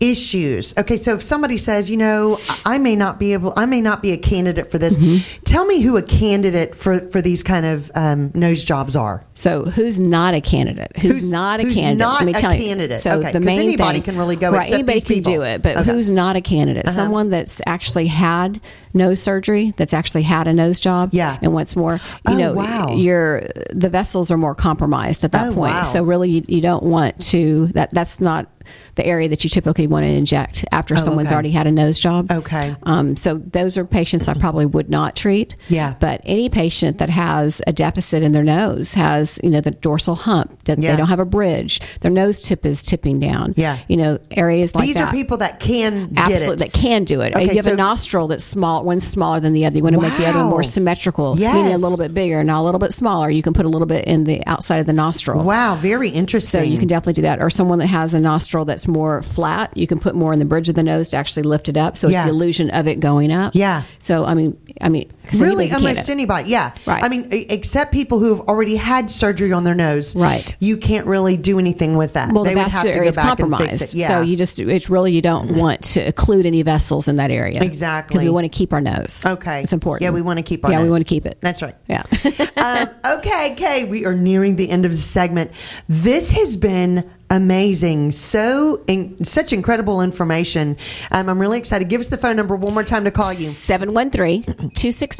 [0.00, 0.74] issues?
[0.78, 4.02] Okay, so if somebody says, you know, I may not be able, I may not
[4.02, 4.96] be a candidate for this.
[4.96, 5.42] Mm-hmm.
[5.44, 9.24] Tell me who a candidate for for these kind of um, nose jobs are.
[9.34, 10.96] So who's not a candidate?
[10.96, 11.98] Who's, Who's- not a who's candidate?
[11.98, 12.62] not Let me a tell you.
[12.64, 12.98] candidate.
[12.98, 15.32] So Okay, the main anybody thing, can really go Right, anybody can people.
[15.34, 15.80] do it, but Okay.
[15.80, 15.92] Uh-huh.
[15.92, 16.88] who's not a candidate?
[16.88, 18.60] Someone that's actually had
[18.92, 21.10] nose surgery, that's actually had a nose job.
[21.12, 21.38] Yeah.
[21.42, 21.94] And what's more,
[22.28, 22.94] you Oh, know, wow.
[22.96, 25.74] your the vessels are more compromised at that Oh, point.
[25.74, 25.82] wow.
[25.82, 27.68] So really, you, you don't want to.
[27.68, 28.48] That that's not
[28.96, 31.34] the area that you typically want to inject after someone's Oh, okay.
[31.34, 32.30] already had a nose job.
[32.30, 32.74] Okay.
[32.82, 35.56] Um, so those are patients I probably would not treat.
[35.68, 35.94] Yeah.
[36.00, 40.14] But any patient that has a deficit in their nose has, you know, the dorsal
[40.16, 40.90] hump, that Yeah.
[40.92, 43.54] they don't have a bridge, their nose tip is tipping down.
[43.56, 43.78] Yeah.
[43.88, 44.86] You know, areas like that.
[44.86, 45.08] These that.
[45.08, 46.58] are people that can get Absolutely, it.
[46.58, 47.34] that can do it.
[47.34, 49.76] Okay, you have so- a nostril that's small, one's smaller than the other.
[49.76, 51.54] You want to make the other more symmetrical, yes.
[51.54, 53.30] meaning a little bit bigger, not a little bit smaller.
[53.30, 55.44] You can put a little bit in the outside of the nostril.
[55.44, 56.60] Wow, very interesting.
[56.60, 57.40] So you can definitely do that.
[57.40, 60.44] Or someone that has a nostril that's more flat, you can put more in the
[60.44, 61.96] bridge of the nose to actually lift it up.
[61.96, 62.24] So it's Yeah.
[62.24, 63.54] the illusion of it going up.
[63.54, 63.82] Yeah.
[63.98, 67.02] So I mean, I mean, really almost anybody yeah Right.
[67.04, 70.56] i mean except people who have already had surgery on their nose Right.
[70.60, 73.08] you can't really do anything with that Well, they the would have to area go
[73.08, 75.82] is back and compromised, fix it yeah so you just it's really you don't want
[75.84, 78.14] to occlude any vessels in that area Exactly.
[78.14, 79.22] because we want to keep our nose.
[79.24, 80.02] okay it's important.
[80.02, 80.78] yeah we want to keep our nose.
[80.78, 81.38] yeah we want to keep it.
[81.40, 82.02] that's right Yeah.
[82.56, 82.88] um,
[83.18, 85.50] okay okay we are nearing the end of the segment
[85.88, 90.76] this has been amazing so in, such incredible information
[91.12, 93.50] um, i'm really excited give us the phone number one more time to call you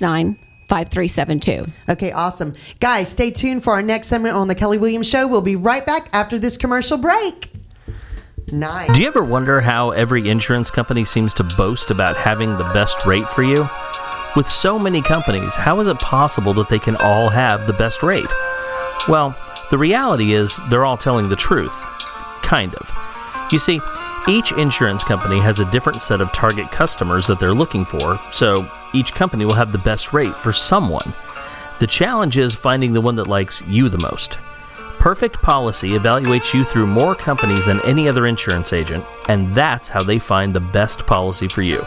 [0.00, 1.70] 713-269-5372.
[1.88, 2.54] Okay, awesome.
[2.80, 5.26] Guys, stay tuned for our next segment on The Kelly Williams Show.
[5.28, 7.50] We'll be right back after this commercial break.
[8.52, 8.92] Nice.
[8.94, 13.06] Do you ever wonder how every insurance company seems to boast about having the best
[13.06, 13.68] rate for you?
[14.36, 18.02] With so many companies, how is it possible that they can all have the best
[18.02, 18.26] rate?
[19.08, 19.36] Well,
[19.70, 21.72] the reality is they're all telling the truth.
[22.42, 22.90] Kind of.
[23.52, 23.80] You see,
[24.28, 28.70] each insurance company has a different set of target customers that they're looking for, so
[28.94, 31.12] each company will have the best rate for someone.
[31.80, 34.38] The challenge is finding the one that likes you the most.
[35.00, 40.02] Perfect Policy evaluates you through more companies than any other insurance agent, and that's how
[40.02, 41.82] they find the best policy for you.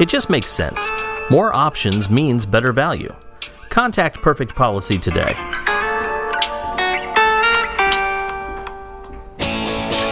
[0.00, 0.90] It just makes sense.
[1.30, 3.14] More options means better value.
[3.70, 5.30] Contact Perfect Policy today.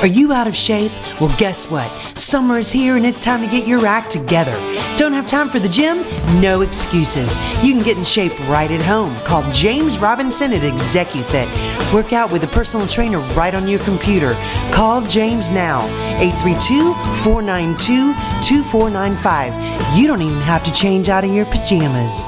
[0.01, 0.93] Are you out of shape?
[1.21, 1.91] Well, guess what?
[2.17, 4.53] Summer is here and it's time to get your act together.
[4.97, 6.07] Don't have time for the gym?
[6.41, 7.37] No excuses.
[7.63, 9.15] You can get in shape right at home.
[9.25, 11.93] Call James Robinson at ExecuFit.
[11.93, 14.31] Work out with a personal trainer right on your computer.
[14.73, 15.85] Call James now,
[16.19, 19.99] 832 492 2495.
[19.99, 22.27] You don't even have to change out of your pajamas.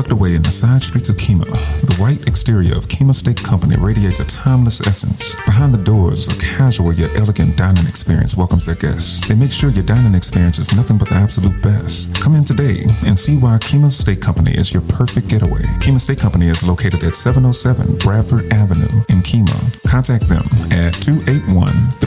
[0.00, 1.44] Tucked away in the side streets of Kemah,
[1.84, 5.36] the white exterior of Kemah Steak Company radiates a timeless essence.
[5.44, 9.28] Behind the doors, a casual yet elegant dining experience welcomes their guests.
[9.28, 12.14] They make sure your dining experience is nothing but the absolute best.
[12.16, 15.68] Come in today and see why Kemah Steak Company is your perfect getaway.
[15.84, 19.84] Kemah Steak Company is located at 707 Bradford Avenue in Kemah.
[19.84, 20.96] Contact them at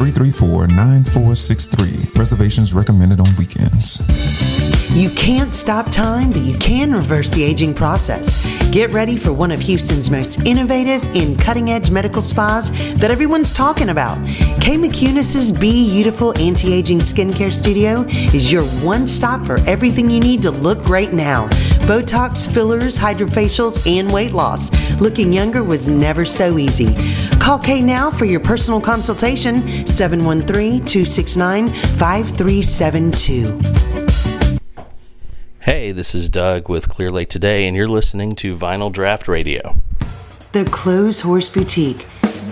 [0.01, 2.17] 281-334-9463.
[2.17, 4.01] Reservations recommended on weekends.
[4.97, 7.82] You can't stop time, but you can reverse the aging process.
[8.71, 13.51] Get ready for one of Houston's most innovative and cutting edge medical spas that everyone's
[13.51, 14.15] talking about.
[14.61, 20.21] Kay McCunis's Be Beautiful Anti Aging Skincare Studio is your one stop for everything you
[20.21, 21.49] need to look great now.
[21.85, 24.71] Botox, fillers, hydrofacials, and weight loss.
[25.01, 26.95] Looking younger was never so easy.
[27.41, 33.92] Call Kay now for your personal consultation 713 269 5372.
[35.63, 39.77] Hey, this is Doug with Clear Lake Today, and you're listening to Vinyl Draught Radio.
[40.51, 42.01] The Clothes Horse Boutique.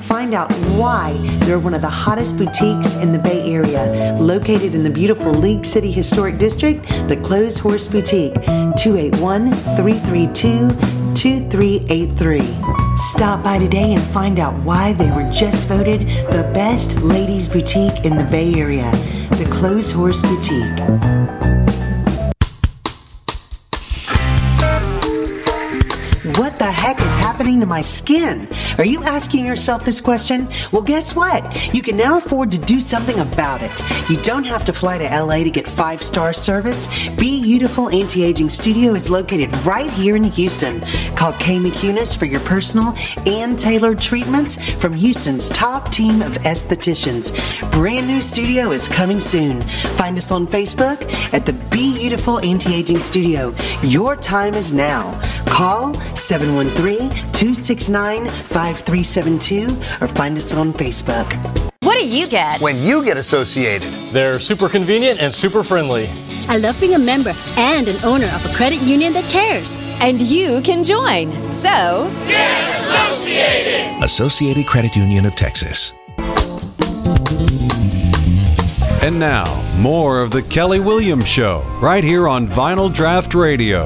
[0.04, 4.16] Find out why they're one of the hottest boutiques in the Bay Area.
[4.18, 8.34] Located in the beautiful League City Historic District, the Clothes Horse Boutique,
[8.80, 10.70] 281 332
[11.14, 12.96] 2383.
[12.96, 18.06] Stop by today and find out why they were just voted the best ladies' boutique
[18.06, 18.90] in the Bay Area.
[19.32, 21.61] The Clothes Horse Boutique.
[27.62, 28.48] To my skin?
[28.78, 30.48] Are you asking yourself this question?
[30.72, 31.74] Well, guess what?
[31.74, 34.10] You can now afford to do something about it.
[34.10, 36.88] You don't have to fly to LA to get five star service.
[37.18, 40.80] Be Beautiful Anti Aging Studio is located right here in Houston.
[41.18, 42.96] Call Kay McCunis for your personal
[43.26, 47.32] and tailored treatments from Houston's top team of estheticians.
[47.74, 49.62] Brand new studio is coming soon.
[49.98, 51.02] Find us on Facebook
[51.34, 53.54] at the Be Beautiful Anti Aging Studio.
[53.84, 55.20] Your time is now.
[55.46, 57.12] Call 713
[57.54, 59.70] 269 5372
[60.04, 61.34] or find us on Facebook.
[61.82, 62.62] What do you get?
[62.62, 66.10] When you get associated, they're super convenient and super friendly.
[66.48, 69.82] I love being a member and an owner of a credit union that cares.
[70.00, 71.32] And you can join.
[71.52, 74.04] So, get associated!
[74.04, 75.94] Associated Credit Union of Texas.
[79.04, 79.46] And now,
[79.80, 83.84] more of The Kelly Williams Show, right here on Vinyl Draught Radio.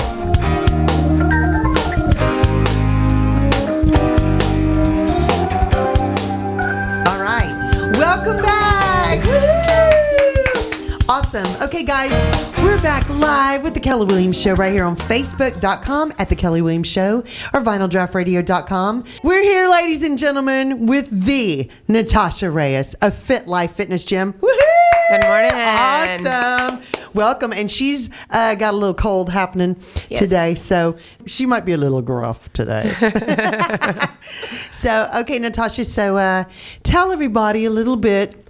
[11.36, 11.64] Awesome.
[11.64, 12.12] Okay, guys,
[12.60, 16.62] we're back live with The Kelly Williams Show right here on Facebook.com at The Kelly
[16.62, 19.04] Williams Show or VinylDraughtRadio.com.
[19.22, 24.32] We're here, ladies and gentlemen, with the Natasha Reyes of Fit Life Fitness Gym.
[24.32, 25.10] Woohoo!
[25.10, 25.52] Good morning.
[25.54, 26.82] Awesome.
[27.14, 27.52] Welcome.
[27.52, 29.76] And she's uh, got a little cold happening
[30.10, 30.20] Yes.
[30.20, 30.96] today, so
[31.26, 32.94] she might be a little gruff today.
[34.72, 36.46] so, okay, Natasha, so uh,
[36.84, 38.45] tell everybody a little bit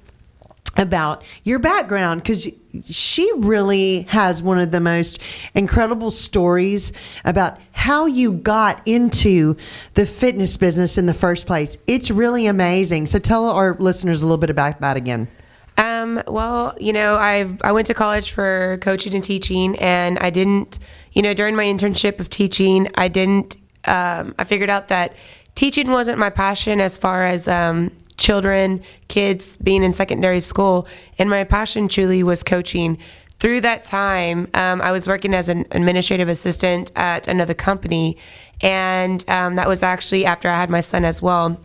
[0.78, 2.50] about your background because
[2.84, 5.20] she really has one of the most
[5.54, 6.92] incredible stories
[7.24, 9.56] about how you got into
[9.94, 11.78] the fitness business in the first place.
[11.88, 13.06] It's really amazing.
[13.06, 15.30] So tell our listeners a little bit about that again.
[15.78, 20.30] Um, well, you know, I I went to college for coaching and teaching, and I
[20.30, 20.80] didn't,
[21.12, 23.58] you know, during my internship of teaching, I didn't.
[23.84, 25.14] Um, I figured out that
[25.54, 30.88] teaching wasn't my passion as far as um, children, kids being in secondary school,
[31.20, 32.98] and my passion truly was coaching.
[33.40, 38.18] Through that time, um, I was working as an administrative assistant at another company,
[38.62, 41.60] and um, that was actually after I had my son as well.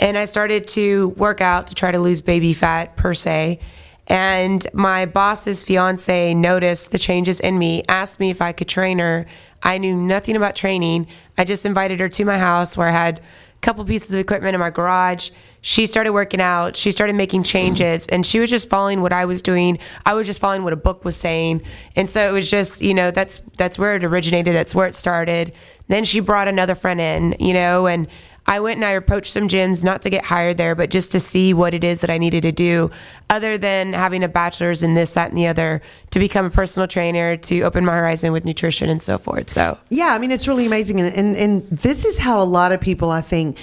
[0.00, 3.60] And I started to work out to try to lose baby fat per se.
[4.06, 8.98] And my boss's fiance noticed the changes in me, asked me if I could train
[8.98, 9.26] her.
[9.62, 11.06] I knew nothing about training.
[11.38, 14.54] I just invited her to my house where I had a couple pieces of equipment
[14.54, 15.30] in my garage.
[15.66, 16.76] She started working out.
[16.76, 19.78] She started making changes and she was just following what I was doing.
[20.04, 21.62] I was just following what a book was saying.
[21.96, 24.54] And so it was just, you know, that's that's where it originated.
[24.54, 25.54] That's where it started.
[25.88, 28.08] Then she brought another friend in, you know, and
[28.46, 31.20] I went and I approached some gyms, not to get hired there, but just to
[31.20, 32.90] see what it is that I needed to do,
[33.30, 36.86] other than having a bachelor's in this, that, and the other, to become a personal
[36.86, 39.48] trainer, to open my horizon with nutrition and so forth.
[39.48, 41.00] So, Yeah, I mean, it's really amazing.
[41.00, 43.56] And, and, and this is how a lot of people, I think,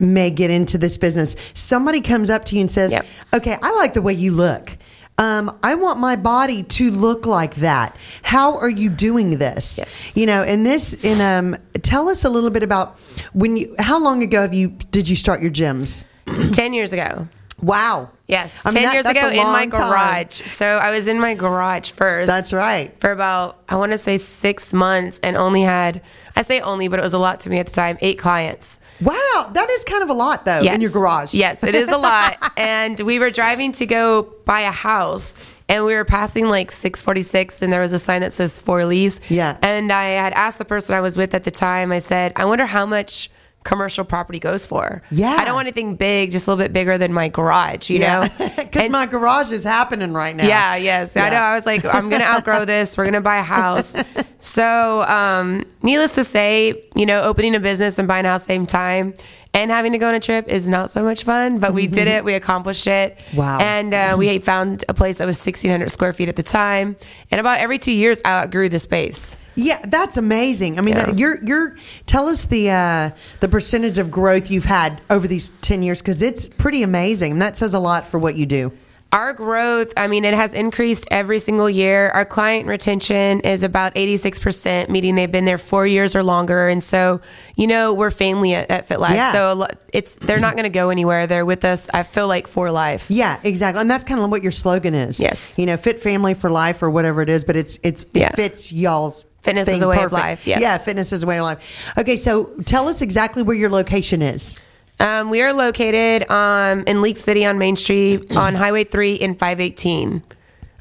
[0.00, 1.36] may get into this business.
[1.54, 2.92] Somebody comes up to you and says,
[3.34, 4.76] Okay, I like the way you look.
[5.18, 7.94] Um, I want my body to look like that.
[8.22, 9.76] How are you doing this?
[9.78, 10.16] Yes.
[10.16, 12.98] You know, and this, and um, tell us a little bit about
[13.34, 16.06] when you, how long ago have you, did you start your gyms?
[16.52, 17.28] 10 years ago.
[17.62, 18.10] Wow.
[18.26, 19.90] Yes, I mean, 10 that- years ago in my long time.
[19.90, 20.42] garage.
[20.46, 22.28] So I was in my garage first.
[22.28, 22.94] That's right.
[23.00, 26.00] For about, I want to say six months and only had,
[26.36, 28.78] I say only, but it was a lot to me at the time, eight clients.
[29.00, 31.34] Wow, that is kind of a lot though in your garage.
[31.34, 32.52] Yes, it is a lot.
[32.56, 35.36] and we were driving to go buy a house
[35.68, 39.20] and we were passing like 646 and there was a sign that says for lease.
[39.28, 39.56] Yeah.
[39.62, 42.44] And I had asked the person I was with at the time, I said, I
[42.44, 43.30] wonder how much
[43.64, 45.02] commercial property goes for.
[45.10, 45.36] Yeah.
[45.38, 48.26] I don't want anything big, just a little bit bigger than my garage, you know?
[48.70, 50.46] Because my garage is happening right now.
[50.46, 51.16] Yeah, yes.
[51.16, 51.30] I Yeah.
[51.30, 51.36] know.
[51.36, 52.96] I was like, I'm going to outgrow this.
[52.96, 53.96] We're going to buy a house.
[54.38, 58.66] so, um, needless to say, you know, opening a business and buying a house same
[58.66, 59.14] time
[59.52, 62.06] and having to go on a trip is not so much fun, but we did
[62.06, 62.24] it.
[62.24, 63.20] We accomplished it.
[63.34, 63.58] Wow.
[63.58, 66.96] And uh, we found a place that was 1,600 square feet at the time.
[67.30, 69.36] And about every two years, I outgrew the space.
[69.56, 70.78] Yeah, that's amazing.
[70.78, 71.76] I mean, that, you're you're
[72.06, 76.22] tell us the uh, the percentage of growth you've had over these ten years because
[76.22, 77.32] it's pretty amazing.
[77.32, 78.72] And that says a lot for what you do.
[79.12, 82.10] Our growth, I mean, it has increased every single year.
[82.10, 86.68] Our client retention is about 86%, meaning they've been there four years or longer.
[86.68, 87.20] And so,
[87.56, 89.14] you know, we're family at, at FitLife.
[89.14, 89.32] Yeah.
[89.32, 91.26] So it's they're not going to go anywhere.
[91.26, 93.10] They're with us, I feel like, for life.
[93.10, 93.80] Yeah, exactly.
[93.80, 95.20] And that's kind of what your slogan is.
[95.20, 95.58] Yes.
[95.58, 98.30] You know, fit family for life or whatever it is, but it's it's it Yeah.
[98.30, 100.60] fits y'all's Fitness is a way of life, yes.
[100.60, 101.94] Yeah, fitness is a way of life.
[101.96, 104.56] Okay, so tell us exactly where your location is.
[105.00, 109.34] Um, we are located um, in League City on Main Street on Highway 3 in
[109.34, 110.22] 518.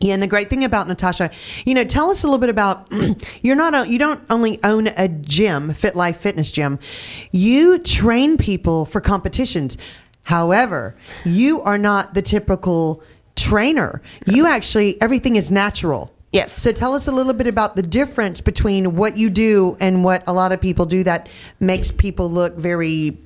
[0.02, 1.32] Yeah, and the great thing about Natasha,
[1.66, 2.92] you know, tell us a little bit about
[3.42, 6.78] you're not a, you don't only own a gym, Fit Life Fitness Gym.
[7.32, 9.78] You train people for competitions.
[10.26, 13.02] However, you are not the typical
[13.50, 14.02] trainer.
[14.26, 16.14] You actually everything is natural.
[16.32, 16.52] Yes.
[16.52, 20.24] So tell us a little bit about the difference between what you do and what
[20.28, 21.30] a lot of people do that
[21.60, 23.18] makes people look very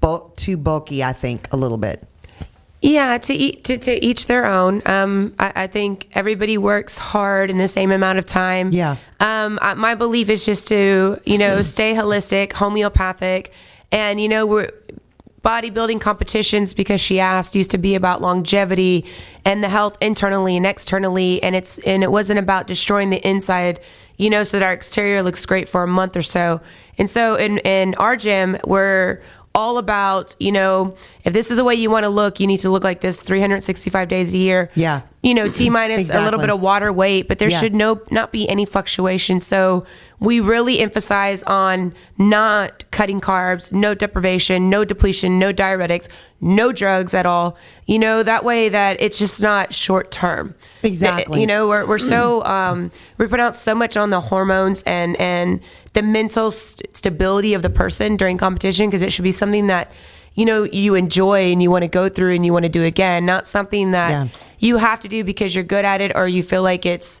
[0.00, 2.06] bulk, too bulky, I think, a little bit.
[2.80, 4.82] Yeah, to eat to, to each their own.
[4.86, 8.70] Um, I, I think everybody works hard in the same amount of time.
[8.70, 8.96] Yeah.
[9.18, 13.52] Um, I, my belief is just to you know stay holistic, homeopathic,
[13.90, 14.70] and you know we're
[15.42, 19.04] bodybuilding competitions because she asked used to be about longevity
[19.44, 21.42] and the health internally and externally.
[21.42, 23.80] And it's and it wasn't about destroying the inside
[24.16, 26.60] you know so that our exterior looks great for a month or so.
[26.98, 29.22] And so in in our gym we're
[29.54, 32.60] all about you know if this is the way you want to look you need
[32.60, 34.70] to look like this 365 days a year.
[34.74, 35.02] Yeah.
[35.22, 37.58] You know t minus a little bit of water weight but there Yeah.
[37.58, 39.84] should no not be any fluctuation so
[40.20, 46.08] we really emphasize on not cutting carbs no deprivation no depletion no diuretics
[46.40, 47.56] no drugs at all
[47.86, 50.54] you know that way that it's just not short term
[50.84, 51.40] Exactly.
[51.40, 55.16] you know we're, we're so um, we put out so much on the hormones and
[55.16, 55.60] and
[55.94, 59.90] the mental st- stability of the person during competition because it should be something that
[60.38, 62.84] you know you enjoy and you want to go through and you want to do
[62.84, 64.28] again not something that Yeah.
[64.66, 67.20] you have to do because you're good at it or you feel like it's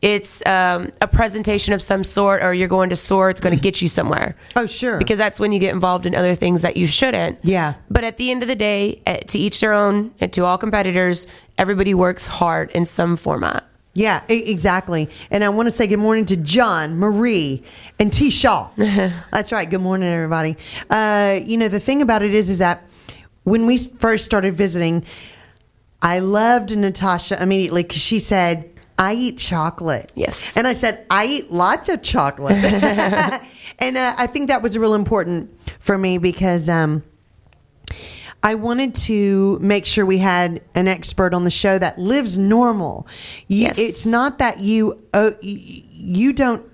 [0.00, 3.60] it's um, a presentation of some sort or you're going to soar it's going to
[3.60, 4.96] get you somewhere Oh, sure.
[4.98, 7.74] because that's when you get involved in other things that you shouldn't Yeah.
[7.90, 10.58] but at the end of the day eh, to each their own and to all
[10.58, 13.64] competitors everybody works hard in some format
[13.98, 15.08] Yeah, exactly.
[15.28, 17.64] And I want to say good morning to John, Marie,
[17.98, 18.30] and T.
[18.30, 18.70] Shaw.
[18.76, 19.68] That's right.
[19.68, 20.56] Good morning, everybody.
[20.88, 22.86] Uh, you know, the thing about it is, is that
[23.42, 25.04] when we first started visiting,
[26.00, 30.12] I loved Natasha immediately because she said, I eat chocolate.
[30.14, 30.56] Yes.
[30.56, 32.52] And I said, I eat lots of chocolate.
[33.80, 37.02] and uh, I think that was real important for me because um,
[38.42, 43.06] I wanted to make sure we had an expert on the show that lives normal.
[43.48, 43.78] You, Yes.
[43.78, 45.02] It's not that you
[45.42, 46.64] you don't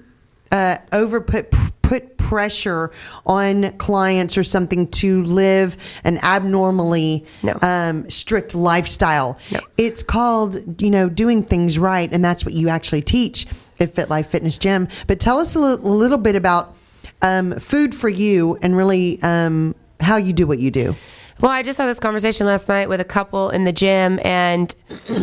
[0.52, 1.50] uh, over put
[1.82, 2.90] put pressure
[3.26, 7.58] on clients or something to live an abnormally No.
[7.60, 9.38] um, strict lifestyle.
[9.50, 9.60] No.
[9.76, 13.46] It's called you know doing things right, and that's what you actually teach
[13.80, 14.88] at Fit Life Fitness Gym.
[15.06, 16.76] But tell us a li- little bit about
[17.22, 20.94] um, food for you and really um, how you do what you do.
[21.40, 24.74] Well, I just had this conversation last night with a couple in the gym, and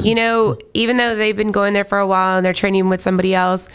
[0.03, 3.01] you know, even though they've been going there for a while and they're training with
[3.01, 3.67] somebody else,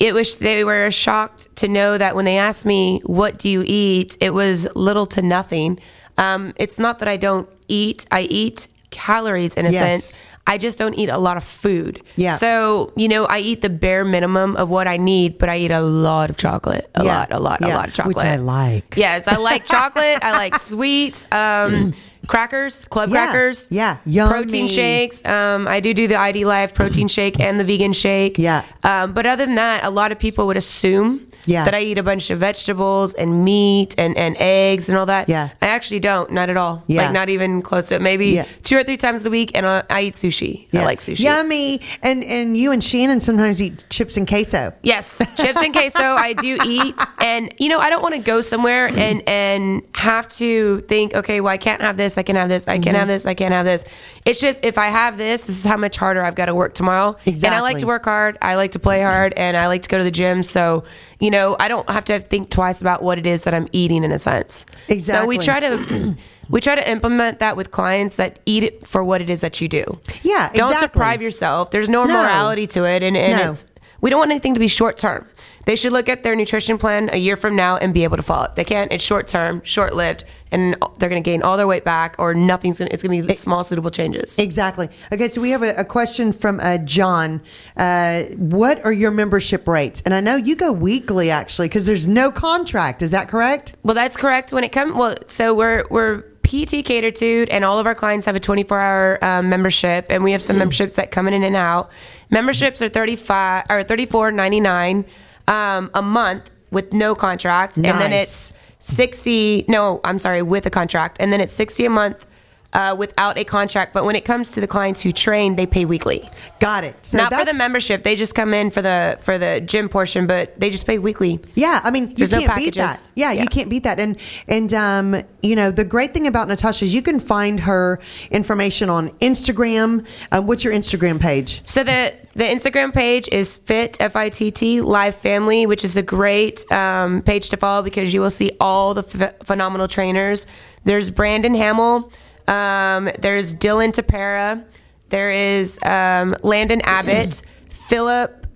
[0.00, 3.62] it was they were shocked to know that when they asked me, "What do you
[3.66, 5.78] eat?" it was little to nothing.
[6.18, 9.80] Um, it's not that I don't eat; I eat calories in a Yes.
[10.04, 10.14] sense.
[10.46, 12.02] I just don't eat a lot of food.
[12.16, 12.32] Yeah.
[12.32, 15.70] So, you know, I eat the bare minimum of what I need, but I eat
[15.70, 16.90] a lot of chocolate.
[16.94, 17.16] A Yeah.
[17.18, 17.68] lot, a lot, Yeah.
[17.68, 18.16] a lot of chocolate.
[18.16, 18.94] Which I like.
[18.96, 20.18] Yes, I like chocolate.
[20.22, 21.26] I like sweets.
[21.32, 21.94] Um,
[22.26, 23.24] crackers, club Yeah.
[23.26, 23.68] crackers.
[23.70, 23.96] Yeah.
[24.04, 24.30] Yummy.
[24.32, 25.24] Protein shakes.
[25.24, 28.38] Um, I do do the ID Life protein shake and the vegan shake.
[28.38, 28.62] Yeah.
[28.82, 31.64] Um, but other than that, a lot of people would assume Yeah.
[31.64, 35.28] that I eat a bunch of vegetables and meat and, and eggs and all that.
[35.28, 35.50] Yeah.
[35.60, 36.30] I actually don't.
[36.32, 36.82] Not at all.
[36.86, 37.02] Yeah.
[37.04, 38.02] Like not even close to it.
[38.02, 38.46] Maybe Yeah.
[38.62, 40.66] two or three times a week, and I, I eat sushi.
[40.74, 41.20] I like sushi.
[41.20, 41.80] Yummy.
[42.02, 44.72] And and you and Shannon sometimes eat chips and queso.
[44.82, 48.40] Yes, chips and queso I do eat, and you know I don't want to go
[48.40, 52.48] somewhere and and have to think, okay, well I can't have this, I can have
[52.48, 52.82] this, I Mm-hmm.
[52.82, 53.84] can't have this, I can't have this.
[54.24, 56.74] It's just if I have this, this is how much harder I've got to work
[56.74, 57.16] tomorrow.
[57.26, 57.46] Exactly.
[57.46, 59.88] And I like to work hard, I like to play hard, and I like to
[59.88, 60.42] go to the gym.
[60.42, 60.84] So
[61.24, 64.04] you know I don't have to think twice about what it is that I'm eating
[64.04, 64.66] in a sense.
[64.88, 65.24] Exactly.
[65.24, 66.16] So we try to.
[66.50, 69.62] We try to implement that with clients that eat it for what it is that
[69.62, 69.82] you do.
[70.22, 70.88] Yeah, Don't exactly.
[70.88, 71.70] deprive yourself.
[71.70, 72.12] There's no, No.
[72.22, 73.50] morality to it, and, and No.
[73.52, 73.66] it's
[74.02, 75.26] we don't want anything to be short term.
[75.66, 78.22] They should look at their nutrition plan a year from now and be able to
[78.22, 78.56] follow it.
[78.56, 78.92] They can't.
[78.92, 82.34] It's short term, short lived, and they're going to gain all their weight back, or
[82.34, 82.78] nothing's.
[82.78, 84.38] Gonna, it's going to be small, suitable changes.
[84.38, 84.88] Exactly.
[85.12, 87.42] Okay, so we have a, a question from uh, John.
[87.76, 90.02] Uh, what are your membership rates?
[90.04, 93.02] And I know you go weekly actually because there's no contract.
[93.02, 93.76] Is that correct?
[93.82, 94.52] Well, that's correct.
[94.52, 98.26] When it comes, well, so we're we're PT catered to, and all of our clients
[98.26, 101.56] have a 24 hour um, membership, and we have some memberships that come in and
[101.56, 101.90] out.
[102.30, 105.04] Memberships are 35 or 34.99
[105.48, 109.64] um, a month with no contract, and then it's 60.
[109.68, 112.26] No, I'm sorry, with a contract, and then it's 60 a month.
[112.74, 115.84] Uh, without a contract, but when it comes to the clients who train, they pay
[115.84, 116.28] weekly.
[116.58, 116.96] Got it.
[117.02, 120.26] So Not for the membership; they just come in for the for the gym portion,
[120.26, 121.38] but they just pay weekly.
[121.54, 122.80] Yeah, I mean, you There's no can't beat that.
[122.80, 123.08] packages.
[123.14, 124.00] Yeah, you can't beat that.
[124.00, 124.16] And
[124.48, 128.00] and um, you know, the great thing about Natasha is you can find her
[128.32, 130.04] information on Instagram.
[130.32, 131.62] Um, what's your Instagram page?
[131.64, 135.96] So the the Instagram page is fit f i t t live family, which is
[135.96, 140.46] a great um, page to follow because you will see all the ph phenomenal trainers.
[140.84, 142.10] There's Brandon Hamill,
[142.48, 144.64] um, there's Dylan Tapera,
[145.08, 148.46] there is um, Landon Abbott, Philip.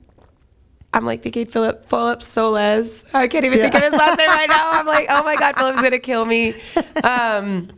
[0.93, 3.05] I'm like thinking Philip Philip Soles.
[3.13, 4.71] I can't even think of his last name right now.
[4.73, 6.55] I'm like, oh my god, Philip's gonna kill me.
[7.05, 7.69] Um,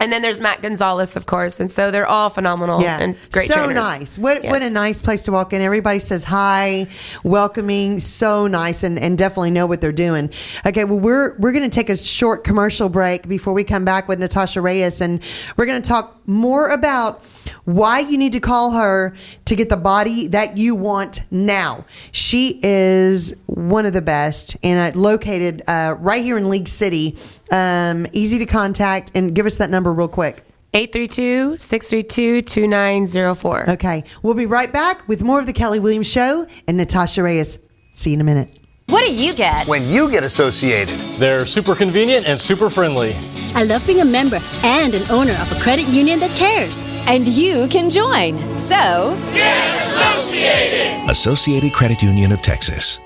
[0.00, 3.48] and then there's Matt Gonzalez, of course, and so they're all phenomenal Yeah, and great
[3.48, 3.74] so trainers.
[3.76, 4.18] nice.
[4.18, 5.60] What what a nice place to walk in.
[5.62, 6.88] Everybody says hi,
[7.22, 10.30] welcoming, so nice, and, and definitely know what they're doing.
[10.66, 14.08] Okay, well we're we're going to take a short commercial break before we come back
[14.08, 15.20] with Natasha Reyes, and
[15.56, 17.24] we're going to talk more about
[17.64, 19.14] why you need to call her
[19.44, 21.84] to get the body that you want now.
[22.12, 27.16] She is one of the best, and uh, located uh, right here in League City.
[27.50, 30.44] Um, easy to contact, and give us that number real quick.
[30.72, 33.70] 832 632 2904.
[33.70, 34.04] Okay.
[34.22, 37.58] We'll be right back with more of the Kelly Williams Show and Natasha Reyes.
[37.92, 38.59] See you in a minute.
[38.90, 39.68] What do you get?
[39.68, 40.98] When you get associated.
[41.20, 43.14] They're super convenient and super friendly.
[43.54, 46.88] I love being a member and an owner of a credit union that cares.
[47.06, 48.36] And you can join.
[48.58, 51.08] So, get associated!
[51.08, 53.00] Associated Credit Union of Texas.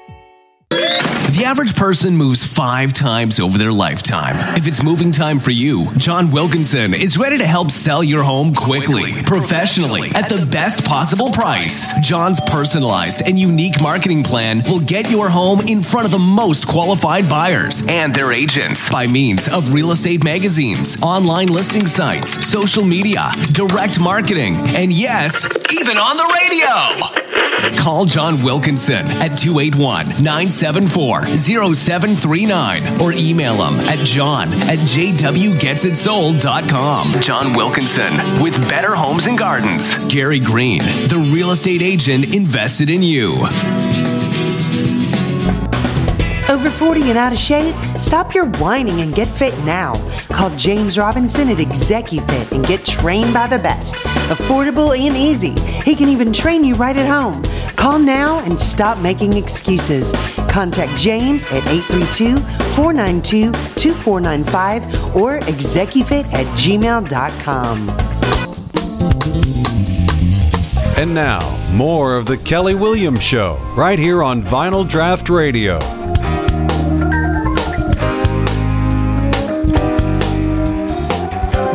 [1.35, 4.57] The average person moves five times over their lifetime.
[4.57, 8.55] If it's moving time for you, John Wilkinson is ready to help sell your home
[8.55, 11.93] quickly, professionally, at the best possible price.
[12.07, 16.68] John's personalized and unique marketing plan will get your home in front of the most
[16.68, 22.85] qualified buyers and their agents by means of real estate magazines, online listing sites, social
[22.85, 27.24] media, direct marketing, and yes, even on the radio.
[27.72, 37.20] Call John Wilkinson at 281 974 0739 or email him at john at jwgetsitsold.com.
[37.20, 39.95] John Wilkinson with Better Homes and Gardens.
[40.12, 43.35] Gary Green, the real estate agent invested in you.
[46.51, 47.74] Over 40 and out of shape?
[47.99, 49.95] Stop your whining and get fit now.
[50.28, 53.95] Call James Robinson at ExecuFit and get trained by the best.
[54.28, 55.59] Affordable and easy.
[55.82, 57.42] He can even train you right at home.
[57.76, 60.12] Call now and stop making excuses.
[60.51, 62.36] Contact James at 832
[62.74, 67.88] 492 2495 or execufit at gmail.com.
[70.97, 71.40] And now,
[71.72, 76.03] more of the Kelly Williams Show, right here on Vinyl Draught Radio.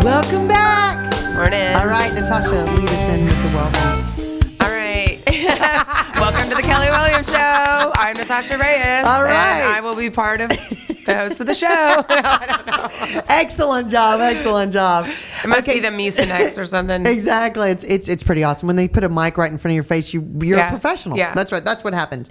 [0.10, 0.98] Welcome back.
[1.36, 1.76] Morning.
[1.76, 4.58] All right, Natasha, lead us in with the welcome.
[4.60, 5.22] All right.
[6.20, 7.92] Welcome to the Kelly Williams Show.
[7.96, 9.06] I'm Natasha Reyes.
[9.06, 9.62] All right.
[9.62, 10.50] And I will be part of
[11.16, 12.06] host of the show.
[13.30, 15.08] excellent job, excellent job.
[15.44, 17.06] It must be the Mucinex or something.
[17.06, 17.70] Exactly.
[17.72, 18.68] It's it's it's pretty awesome.
[18.68, 20.68] When they put a mic right in front of your face, you you're Yeah.
[20.68, 21.18] a professional.
[21.18, 21.34] Yeah.
[21.34, 21.64] That's right.
[21.64, 22.30] That's what happens.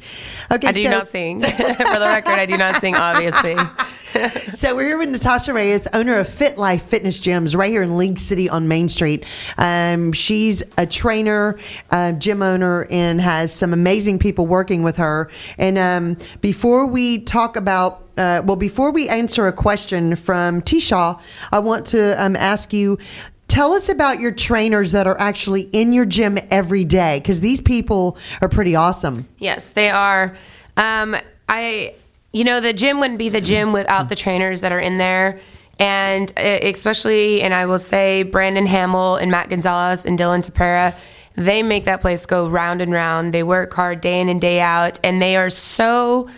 [0.51, 0.69] Okay.
[0.69, 1.43] I do so, not sing.
[1.43, 3.57] For the record, I do not sing, obviously.
[4.55, 7.97] so we're here with Natasha Reyes, owner of Fit Life Fitness Gyms, right here in
[7.99, 9.25] League City on Main Street.
[9.59, 11.59] Um, she's a trainer,
[11.91, 15.31] uh, gym owner, and has some amazing people working with her.
[15.59, 21.21] And um, before we talk about uh, well, before we answer a question from Tisha,
[21.53, 22.99] I want to um, ask you.
[23.47, 27.63] Tell us about your trainers that are actually in your gym every day, because these
[27.63, 29.27] people are pretty awesome.
[29.39, 30.37] Yes, they are.
[30.77, 31.17] Um,
[31.49, 31.95] I,
[32.31, 35.41] you know, the gym wouldn't be the gym without the trainers that are in there.
[35.79, 40.95] And especially, and I will say, Brandon Hamill and Matt Gonzalez and Dylan Tapera,
[41.35, 43.33] they make that place go round and round.
[43.33, 46.29] They work hard day in and day out, and they are so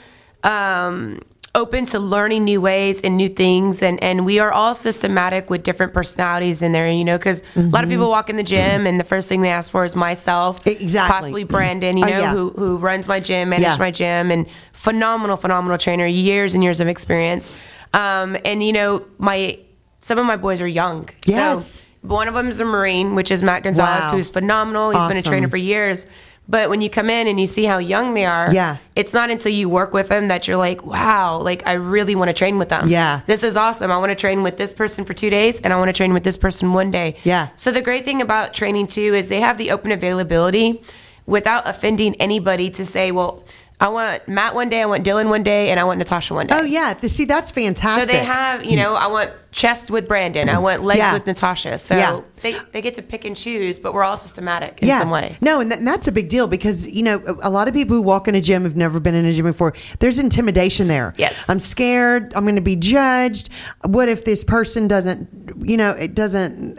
[0.44, 1.20] um,
[1.54, 3.82] open to learning new ways and new things.
[3.82, 7.60] And, and we are all systematic with different personalities in there, you know, because a
[7.60, 7.94] lot of Mhm.
[7.94, 11.12] people walk in the gym and the first thing they ask for is myself, exactly.
[11.20, 12.30] possibly Brandon, you Oh, know, yeah.
[12.30, 13.78] who who runs my gym, manages Yeah.
[13.80, 17.52] my gym, and phenomenal, phenomenal trainer, years and years of experience.
[17.94, 19.58] Um, and you know, my
[20.00, 21.08] some of my boys are young.
[21.26, 21.86] Yes.
[22.02, 24.10] So one of them is a Marine, which is Matt Gonzalez, Wow.
[24.12, 24.92] who's phenomenal.
[24.92, 26.06] He's been a trainer for years.
[26.50, 28.78] But when you come in and you see how young they are, Yeah.
[28.96, 32.28] it's not until you work with them that you're like, wow, like I really want
[32.28, 32.88] to train with them.
[32.88, 33.20] Yeah.
[33.26, 33.92] This is awesome.
[33.92, 36.12] I want to train with this person for two days and I want to train
[36.12, 37.14] with this person one day.
[37.22, 37.48] Yeah.
[37.54, 40.82] So the great thing about training too is they have the open availability
[41.24, 43.44] without offending anybody to say, well,
[43.80, 46.46] I want Matt one day, I want Dylan one day, and I want Natasha one
[46.46, 46.54] day.
[46.58, 48.10] Oh yeah, see that's fantastic.
[48.10, 51.14] So they have, you know, I want chest with Brandon, I want legs Yeah.
[51.14, 51.78] with Natasha.
[51.78, 52.20] So Yeah.
[52.42, 55.38] they, they get to pick and choose, but we're all systematic in some way.
[55.40, 57.74] No, and, that, and that's a big deal because you know a, a lot of
[57.74, 59.74] people who walk in a gym have never been in a gym before.
[59.98, 61.14] There's intimidation there.
[61.16, 61.48] Yes.
[61.48, 62.34] I'm scared.
[62.34, 63.48] I'm going to be judged.
[63.86, 65.28] What if this person doesn't?
[65.68, 66.78] You know, it doesn't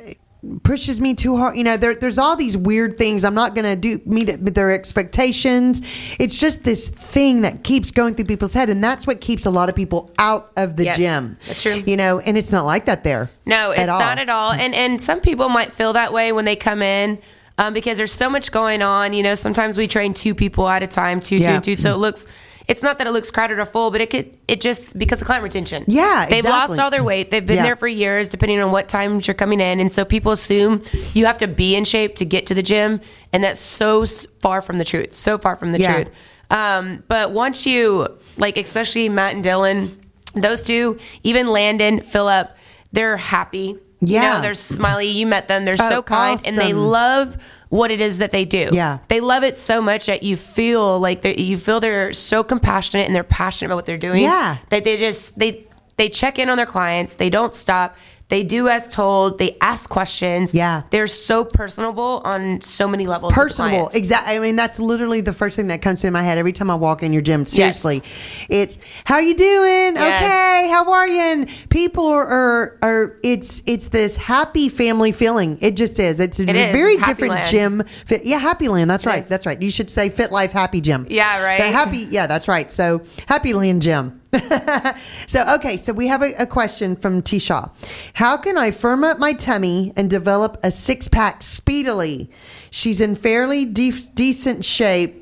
[0.63, 1.55] pushes me too hard.
[1.55, 3.23] You know, there, there's all these weird things.
[3.23, 5.81] I'm not going to do meet it with their expectations.
[6.19, 9.51] It's just this thing that keeps going through people's head, and that's what keeps a
[9.51, 11.37] lot of people out of the Yes, gym.
[11.47, 11.83] that's true.
[11.85, 13.29] You know, and it's not like that there.
[13.45, 14.51] No, it's at not at all.
[14.51, 17.19] And and some people might feel that way when they come in.
[17.57, 19.35] Um, because there's so much going on, you know.
[19.35, 21.75] Sometimes we train two people at a time, two, two, two.
[21.75, 22.25] So it looks,
[22.67, 25.27] it's not that it looks crowded or full, but it could, it just because of
[25.27, 25.83] client retention.
[25.87, 26.51] Yeah, they've exactly.
[26.75, 27.29] lost all their weight.
[27.29, 27.63] They've been Yeah.
[27.63, 30.81] there for years, depending on what times you're coming in, and so people assume
[31.13, 33.01] you have to be in shape to get to the gym,
[33.33, 34.05] and that's so
[34.39, 35.13] far from the truth.
[35.13, 35.93] So far from the Yeah.
[35.95, 36.11] truth.
[36.49, 38.07] Um, but once you
[38.37, 39.95] like, especially Matt and Dylan,
[40.33, 42.49] those two, even Landon, Philip,
[42.91, 43.77] they're happy.
[44.03, 44.35] You Yeah.
[44.35, 45.07] know, they're smiley.
[45.07, 45.63] You met them.
[45.63, 47.37] They're Oh, so kind and they love
[47.71, 48.69] what it is that they do.
[48.73, 48.99] Yeah.
[49.07, 53.15] They love it so much that you feel like you feel they're so compassionate and
[53.15, 54.23] they're passionate about what they're doing.
[54.23, 54.57] Yeah.
[54.69, 55.65] That they just they
[55.95, 57.13] they check in on their clients.
[57.13, 57.95] They don't stop.
[58.31, 59.37] They do as told.
[59.37, 60.53] They ask questions.
[60.53, 60.83] Yeah.
[60.89, 63.33] They're so personable on so many levels.
[63.33, 66.53] personable exactly i mean that's literally the first thing that comes to my head every
[66.53, 68.01] time i walk in your gym seriously
[68.49, 70.23] it's how are you doing Yes.
[70.23, 75.75] okay how are you and people are, are it's it's this happy family feeling it
[75.75, 76.71] just is it's a It is.
[76.71, 77.49] very It's different Land.
[77.49, 79.27] gym fit, yeah happy land that's right is.
[79.29, 81.59] that's right you should say fit life happy gym Yeah, right.
[81.61, 84.20] The happy yeah that's right so happy land gym
[85.27, 87.67] so okay so we have a, a question from t shaw
[88.13, 92.29] how can i firm up my tummy and develop a six-pack speedily
[92.69, 95.17] she's in fairly de- decent shape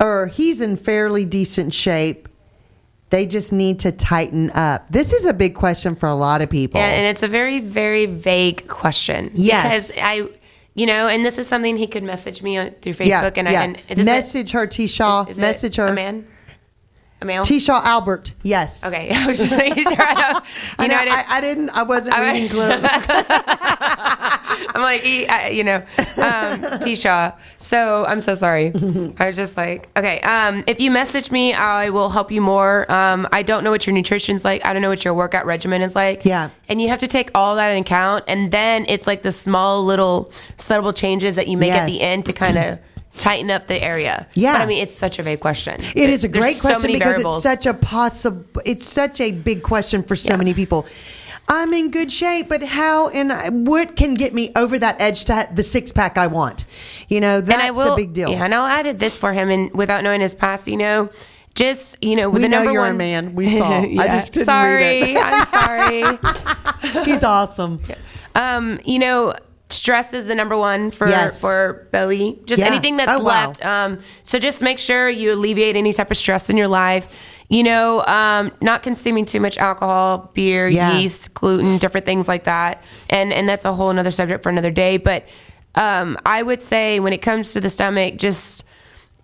[0.00, 2.28] or he's in fairly decent shape
[3.10, 6.50] they just need to tighten up this is a big question for a lot of
[6.50, 9.30] people And, and it's a very, very vague question.
[9.34, 9.94] Yes.
[9.94, 10.28] Because I,
[10.74, 13.36] you know, and this is something he could message me through Facebook.
[13.36, 13.60] yeah, and, yeah.
[13.62, 16.26] I, and is message her t shaw is it message her A man?
[17.22, 17.42] A male?
[17.44, 19.10] t shaw albert yes Okay.
[19.14, 19.96] I was just making sure.
[19.98, 20.40] I
[20.78, 22.80] I, you know, know, I, I didn't i wasn't I- reading clearly
[24.74, 25.82] I'm like, he, I, you know,
[26.16, 27.32] um, T Shaw.
[27.58, 28.72] So I'm so sorry.
[29.18, 30.20] I was just like, okay.
[30.20, 32.90] Um, if you message me, I will help you more.
[32.90, 34.64] Um, I don't know what your nutrition's like.
[34.64, 36.24] I don't know what your workout regimen is like.
[36.24, 36.50] Yeah.
[36.68, 38.24] And you have to take all that in account.
[38.28, 42.26] And then it's like the small little subtle changes that you make at the end
[42.26, 42.78] to kind of
[43.16, 44.26] tighten up the area.
[44.34, 44.54] Yeah.
[44.54, 45.76] But I mean, it's such a vague question.
[45.80, 47.36] It is a There's great so question because variables.
[47.36, 50.86] it's such a possible it's such a big question for so many people.
[51.48, 55.48] I'm in good shape, but how and what can get me over that edge to
[55.52, 56.64] the six pack I want?
[57.08, 58.30] You know, that's will, a big deal.
[58.30, 61.10] Yeah, and I added this for him, and without knowing his past, you know,
[61.56, 63.34] just you know, with We the know number you're a one man.
[63.34, 63.80] We saw.
[63.80, 65.16] I just couldn't sorry.
[65.16, 67.04] I'm sorry.
[67.04, 67.80] He's awesome.
[68.36, 69.34] Um, you know,
[69.80, 71.40] stress is the number one for Yes.
[71.40, 72.38] for belly.
[72.44, 72.66] Just Yeah.
[72.66, 73.46] anything that's Oh, wow.
[73.46, 73.64] left.
[73.64, 77.06] Um, so just make sure you alleviate any type of stress in your life.
[77.48, 80.98] You know, um, not consuming too much alcohol, beer, Yeah.
[80.98, 82.82] yeast, gluten, different things like that.
[83.08, 84.98] And and that's a whole another subject for another day.
[84.98, 85.24] But
[85.74, 88.64] um, I would say when it comes to the stomach, just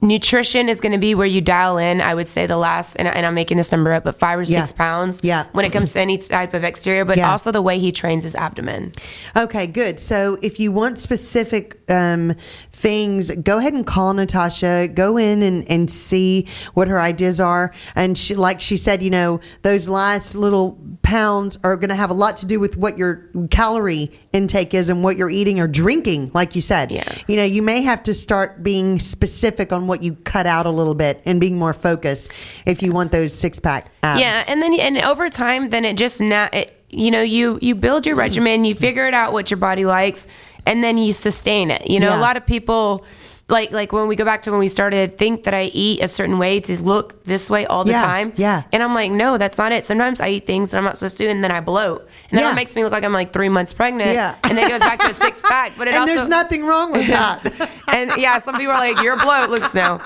[0.00, 2.00] nutrition is going to be where you dial in.
[2.00, 4.42] I would say the last, and, and I'm making this number up, but five or
[4.42, 4.60] Yeah.
[4.60, 5.20] six pounds.
[5.22, 5.46] Yeah.
[5.52, 7.30] When it comes to any type of exterior, but Yeah.
[7.30, 8.92] also the way he trains his abdomen.
[9.36, 9.98] Okay, good.
[9.98, 12.34] So if you want specific um,
[12.72, 14.88] things, go ahead and call Natasha.
[14.92, 17.72] Go in and, and see what her ideas are.
[17.94, 22.10] And she, like she said, you know, those last little pounds are going to have
[22.10, 25.66] a lot to do with what your calorie intake is and what you're eating or
[25.66, 26.92] drinking, like you said.
[26.92, 27.04] Yeah.
[27.26, 30.70] You know, you may have to start being specific on what you cut out a
[30.70, 32.30] little bit and being more focused
[32.66, 34.20] if you want those six pack abs.
[34.20, 37.74] Yeah, and then and over time, then it just na- it, you know you you
[37.74, 40.26] build your regimen, you figure it out what your body likes,
[40.66, 41.88] and then you sustain it.
[41.90, 42.18] You know, Yeah.
[42.18, 43.04] a lot of people.
[43.48, 46.08] Like like when we go back to when we started, think that I eat a
[46.08, 48.32] certain way to look this way all the Yeah, time.
[48.34, 48.64] yeah.
[48.72, 49.84] And I'm like, no, that's not it.
[49.86, 52.44] Sometimes I eat things that I'm not supposed to, and then I bloat, and then
[52.44, 52.50] Yeah.
[52.50, 54.14] it makes me look like I'm like three months pregnant.
[54.14, 54.34] Yeah.
[54.42, 55.72] And then it goes back to a six pack.
[55.78, 57.70] But it and also there's nothing wrong with that.
[57.88, 60.00] and yeah, some people are like, "Your bloat looks now,"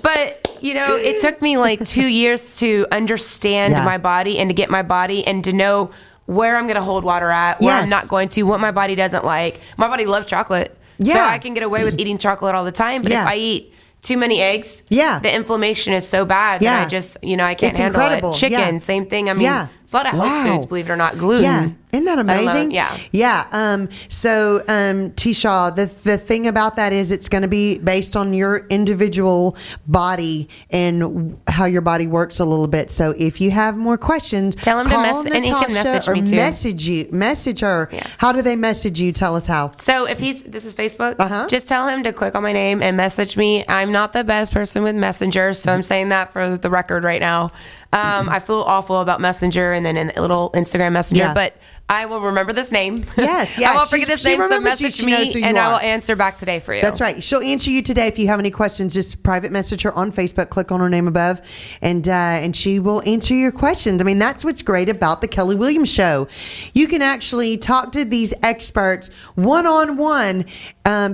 [0.00, 3.84] but you know, it took me like two years to understand Yeah.
[3.84, 5.90] my body and to get my body and to know
[6.24, 7.82] where I'm going to hold water at, where Yes.
[7.84, 9.60] I'm not going to, what my body doesn't like.
[9.76, 13.02] My body loves chocolate, so I can get away with eating chocolate all the time.
[13.02, 13.22] But Yeah.
[13.22, 15.18] if I eat too many eggs, Yeah.
[15.18, 16.76] the inflammation is so bad Yeah.
[16.76, 18.32] that I just, you know, I can't It's handle incredible.
[18.32, 18.36] it.
[18.36, 18.78] Chicken, Yeah.
[18.78, 19.28] same thing.
[19.28, 19.66] I mean, Yeah.
[19.88, 20.52] It's a lot of health Wow.
[20.56, 21.44] foods, believe it or not, gluten.
[21.44, 21.68] Yeah.
[21.90, 22.70] Isn't that amazing?
[22.72, 22.98] yeah.
[23.12, 23.46] Yeah.
[23.50, 28.14] Um, so, um, T-Shaw, the, the thing about that is it's going to be based
[28.14, 32.90] on your individual body and how your body works a little bit.
[32.90, 36.08] So if you have more questions, Tell him to mess- and he can Natasha message
[36.08, 36.36] or me too.
[36.36, 37.90] message you, message her.
[38.18, 39.10] How do they message you?
[39.12, 39.70] Tell us how.
[39.78, 41.46] So if he's this is Facebook, Uh-huh.
[41.48, 43.64] just tell him to click on my name and message me.
[43.66, 47.20] I'm not the best person with Messenger, so I'm saying that for the record right
[47.20, 47.50] now.
[47.92, 51.34] Um, I feel awful about Messenger and then a little Instagram Messenger, Yeah.
[51.34, 51.56] but
[51.90, 53.06] I will remember this name.
[53.16, 54.42] Yes, yeah, I won't forget this name.
[54.42, 54.60] So you.
[54.60, 56.82] message me, and I will answer back today for you.
[56.82, 57.22] That's right.
[57.22, 58.08] She'll answer you today.
[58.08, 60.50] If you have any questions, just private message her on Facebook.
[60.50, 61.40] Click on her name above,
[61.80, 64.02] and uh, and she will answer your questions.
[64.02, 66.28] I mean, that's what's great about the Kelly Williams Show.
[66.74, 70.44] You can actually talk to these experts one on one.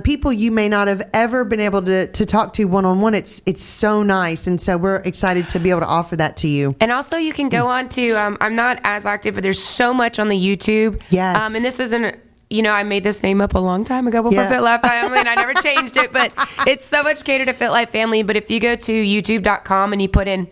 [0.03, 3.13] People you may not have ever been able to, to talk to one on one.
[3.13, 6.49] It's it's so nice, and so we're excited to be able to offer that to
[6.49, 6.73] you.
[6.81, 8.11] And also, you can go on to.
[8.11, 10.64] Um, I'm not as active, but there's so much on the YouTube.
[11.09, 11.41] Yes.
[11.41, 12.19] Um, and this isn't.
[12.47, 14.47] You know, I made this name up a long time ago before Yeah.
[14.49, 16.13] Fit Life Family, and I never changed it.
[16.13, 16.31] But
[16.67, 18.21] it's so much catered to Fit Life Family.
[18.21, 20.47] But if you go to YouTube.com and you put in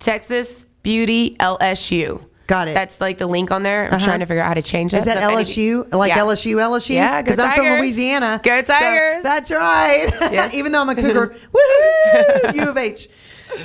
[0.00, 2.74] Texas Beauty LSU, Got it.
[2.74, 3.86] That's like the link on there.
[3.88, 4.04] I'm Uh-huh.
[4.04, 4.98] trying to figure out how to change that.
[4.98, 5.92] Is that So LSU?
[5.92, 6.18] Like Yeah.
[6.18, 6.94] LSU, LSU?
[6.94, 8.40] Yeah, because I'm from Louisiana.
[8.42, 9.22] Go So Tigers.
[9.24, 10.12] that's right.
[10.32, 10.54] Yes.
[10.54, 12.54] Even though I'm a Cougar, woohoo!
[12.54, 13.08] U of H.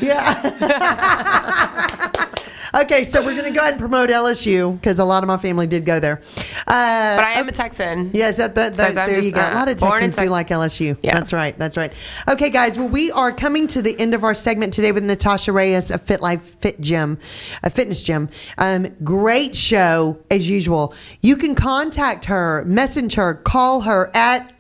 [0.02, 0.40] Yeah.
[2.84, 5.38] okay, so we're going to go ahead and promote LSU because a lot of my
[5.38, 6.22] family did go there.
[6.68, 8.12] Uh, But I am a Texan.
[8.14, 9.40] Yes, that, that, that- there you go.
[9.42, 10.98] uh, a lot of Texans do like LSU.
[11.04, 11.14] Yeah.
[11.16, 11.58] That's right.
[11.58, 11.92] That's right.
[12.30, 12.78] Okay, guys.
[12.78, 16.02] Well, we are coming to the end of our segment today with Natasha Reyes of
[16.02, 17.18] Fit Life Fit Gym,
[17.64, 18.30] a fitness gym.
[18.58, 20.94] Um, great show as usual.
[21.22, 24.54] You can contact her, message her, call her at.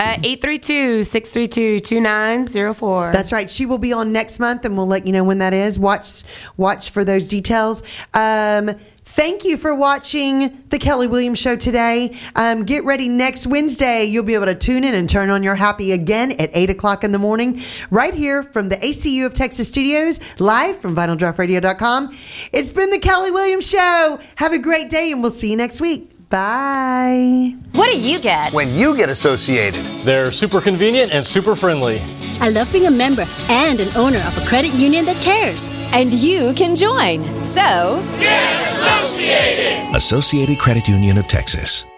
[0.00, 3.12] Uh, 832-632-2904.
[3.12, 3.50] That's right.
[3.50, 5.78] She will be on next month, and we'll let you know when that is.
[5.78, 6.22] Watch,
[6.56, 7.82] watch for those details.
[8.14, 12.16] Um, thank you for watching the Kelly Williams Show today.
[12.34, 14.04] Um, get ready next Wednesday.
[14.04, 17.04] You'll be able to tune in and turn on your happy again at eight o'clock
[17.04, 22.16] in the morning, right here from the ACU of Texas Studios, live from VinylDraughtRadio.com.
[22.52, 24.18] It's been the Kelly Williams Show.
[24.36, 26.10] Have a great day, and we'll see you next week.
[26.30, 27.56] Bye.
[27.72, 28.52] What do you get?
[28.52, 32.00] When you get associated, they're super convenient and super friendly.
[32.40, 35.74] I love being a member and an owner of a credit union that cares.
[35.92, 37.24] And you can join.
[37.44, 39.94] So, get associated.
[39.96, 41.89] Associated Credit Union of Texas.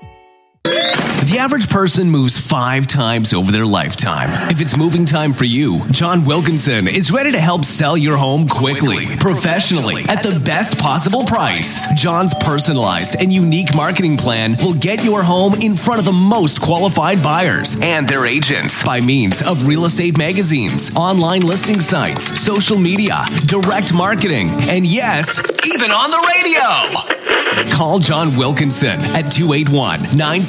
[0.65, 4.51] The average person moves five times over their lifetime.
[4.51, 8.49] If it's moving time for you, John Wilkinson is ready to help sell your home
[8.49, 11.93] quickly, professionally, at the best possible price.
[11.95, 16.61] John's personalized and unique marketing plan will get your home in front of the most
[16.61, 22.79] qualified buyers and their agents by means of real estate magazines, online listing sites, social
[22.79, 27.23] media, direct marketing, and yes, even on the radio.
[27.71, 30.01] Call John Wilkinson at 281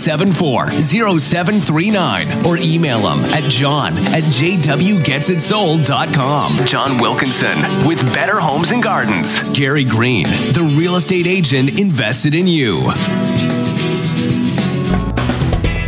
[0.05, 0.71] 974
[1.19, 6.65] 0739 or email him at john at jwgetsitsold.com.
[6.65, 9.39] John Wilkinson with Better Homes and Gardens.
[9.57, 12.91] Gary Green, the real estate agent invested in you.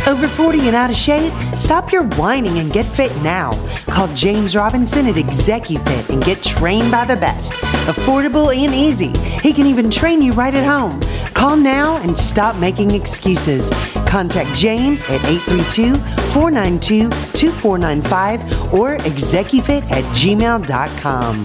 [0.06, 1.32] Over 40 and out of shape?
[1.56, 3.52] Stop your whining and get fit now.
[3.86, 7.52] Call James Robinson at ExecuFit and get trained by the best.
[7.86, 9.12] Affordable and easy.
[9.40, 10.98] He can even train you right at home.
[11.34, 13.70] Call now and stop making excuses.
[14.16, 15.94] Contact James at 832
[16.32, 21.44] 492 2495 or execufit at gmail.com.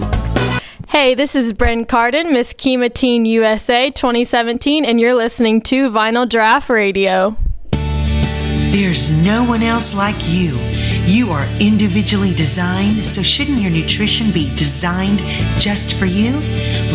[0.88, 6.26] Hey, this is Bren Carden, Miss Kemah Teen USA 2017, and you're listening to Vinyl
[6.26, 7.36] Draught Radio.
[8.72, 10.56] There's no one else like you.
[11.04, 15.18] You are individually designed, so shouldn't your nutrition be designed
[15.60, 16.32] just for you?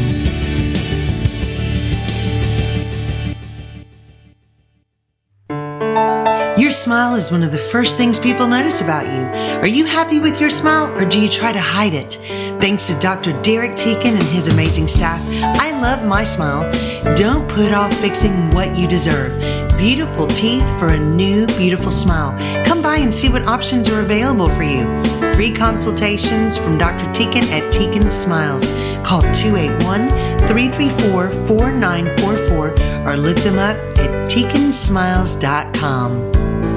[6.55, 9.23] Your smile is one of the first things people notice about you.
[9.61, 12.19] Are you happy with your smile or do you try to hide it?
[12.61, 13.33] Thanks to Dr.
[13.41, 15.19] Derek Tietjen and his amazing staff,
[15.59, 16.71] I love my smile.
[17.15, 19.70] Don't put off fixing what you deserve.
[19.81, 22.37] Beautiful teeth for a new, beautiful smile.
[22.67, 24.85] Come by and see what options are available for you.
[25.33, 27.05] Free consultations from Dr.
[27.05, 28.69] Tietjen at Tietjen Smiles.
[29.03, 30.09] Call 281
[30.47, 36.70] 334 4944 or look them up at tietjensmiles.com.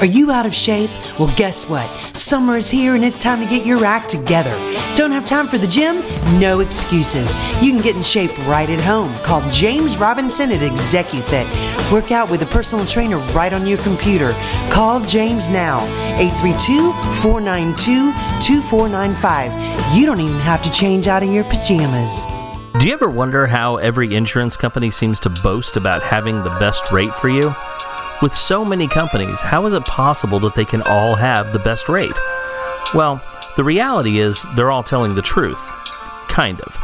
[0.00, 0.88] Are you out of shape?
[1.18, 1.90] Well, guess what?
[2.16, 4.52] Summer is here and it's time to get your act together.
[4.96, 5.96] Don't have time for the gym?
[6.40, 7.34] No excuses.
[7.62, 9.14] You can get in shape right at home.
[9.22, 11.92] Call James Robinson at ExecuFit.
[11.92, 14.30] Work out with a personal trainer right on your computer.
[14.70, 15.84] Call James now,
[16.18, 19.98] 832 492 2495.
[19.98, 22.24] You don't even have to change out of your pajamas.
[22.80, 26.90] Do you ever wonder how every insurance company seems to boast about having the best
[26.90, 27.54] rate for you?
[28.22, 31.88] With so many companies, how is it possible that they can all have the best
[31.88, 32.12] rate?
[32.92, 33.22] Well,
[33.56, 35.58] the reality is they're all telling the truth.
[36.28, 36.76] Kind of.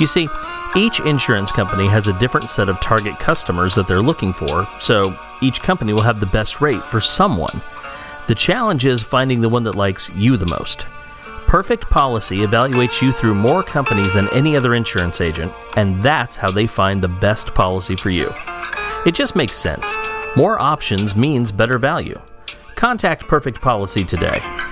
[0.00, 0.28] You see,
[0.76, 5.16] each insurance company has a different set of target customers that they're looking for, so
[5.40, 7.62] each company will have the best rate for someone.
[8.26, 10.86] The challenge is finding the one that likes you the most.
[11.46, 16.50] Perfect Policy evaluates you through more companies than any other insurance agent, and that's how
[16.50, 18.32] they find the best policy for you.
[19.06, 19.96] It just makes sense.
[20.34, 22.18] More options means better value.
[22.74, 24.71] Contact Perfect Policy today.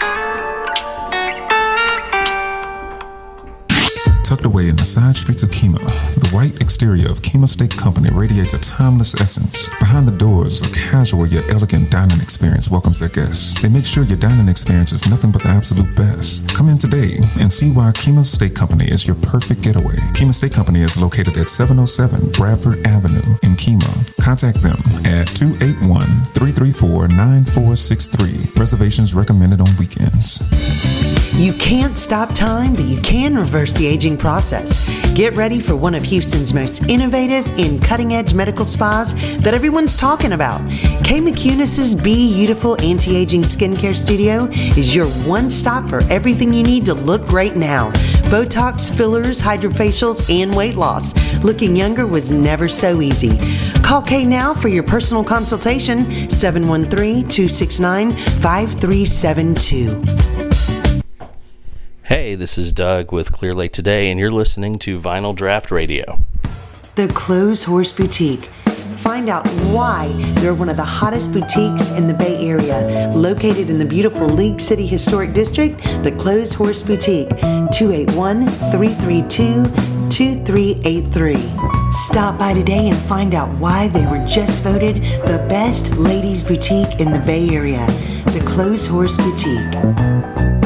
[4.31, 5.83] Tucked away in the side streets of Kemah,
[6.15, 9.69] the white exterior of Kemah Steak Company radiates a timeless essence.
[9.81, 13.61] Behind the doors, a casual yet elegant dining experience welcomes their guests.
[13.61, 16.47] They make sure your dining experience is nothing but the absolute best.
[16.55, 19.99] Come in today and see why Kemah Steak Company is your perfect getaway.
[20.15, 24.15] Kemah Steak Company is located at 707 Bradford Avenue in Kemah.
[24.23, 24.79] Contact them
[25.11, 26.07] at 281
[26.39, 28.55] 334 9463.
[28.55, 30.39] Reservations recommended on weekends.
[31.35, 34.89] You can't stop time, but you can reverse the aging process.
[35.15, 39.97] Get ready for one of Houston's most innovative and cutting edge medical spas that everyone's
[39.97, 40.61] talking about.
[41.03, 44.45] Kay McCunis's Be Beautiful Anti Aging Skincare Studio
[44.79, 47.91] is your one stop for everything you need to look great now
[48.31, 51.13] Botox, fillers, hydrofacials, and weight loss.
[51.43, 53.37] Looking younger was never so easy.
[53.83, 60.30] Call Kay now for your personal consultation 713 269 5372.
[62.11, 66.19] Hey, this is Doug with Clear Lake Today, and you're listening to Vinyl Draught Radio.
[66.97, 68.47] The Clothes Horse Boutique.
[68.97, 70.09] Find out why
[70.41, 73.13] they're one of the hottest boutiques in the Bay Area.
[73.15, 79.63] Located in the beautiful League City Historic District, the Clothes Horse Boutique, 281 332
[80.11, 81.37] 2383.
[81.93, 84.97] Stop by today and find out why they were just voted
[85.29, 87.87] the best ladies' boutique in the Bay Area.
[88.33, 90.60] The Clothes Horse Boutique.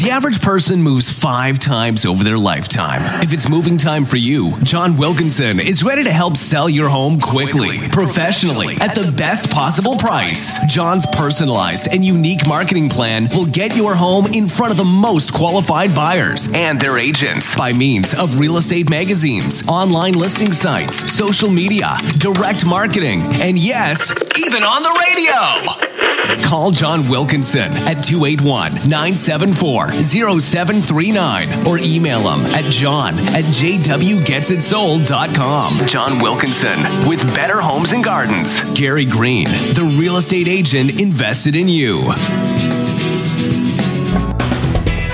[0.00, 3.22] The average person moves five times over their lifetime.
[3.22, 7.20] If it's moving time for you, John Wilkinson is ready to help sell your home
[7.20, 10.58] quickly, professionally, at the best possible price.
[10.72, 15.34] John's personalized and unique marketing plan will get your home in front of the most
[15.34, 21.50] qualified buyers and their agents by means of real estate magazines, online listing sites, social
[21.50, 25.90] media, direct marketing, and yes, even on the radio.
[26.46, 35.86] Call John Wilkinson at 281 974 0739 or email him at john at jwgetsitsold.com.
[35.86, 38.60] John Wilkinson with Better Homes and Gardens.
[38.78, 42.79] Gary Green, the real estate agent invested in you.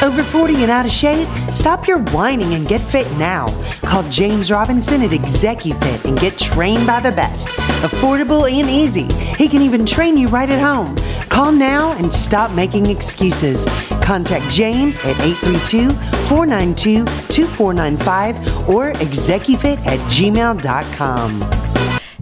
[0.03, 1.26] Over 40 and out of shape?
[1.51, 3.49] Stop your whining and get fit now.
[3.82, 7.49] Call James Robinson at ExecuFit and get trained by the best.
[7.82, 9.11] Affordable and easy.
[9.36, 10.97] He can even train you right at home.
[11.28, 13.64] Call now and stop making excuses.
[14.03, 15.90] Contact James at 832
[16.28, 21.66] 492 2495 or execufit at gmail.com.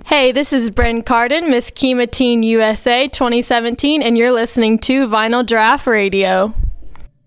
[0.06, 5.44] Hey, this is Bren Carden, Miss Kemah Teen USA 2017, and you're listening to Vinyl
[5.44, 6.54] Draught Radio.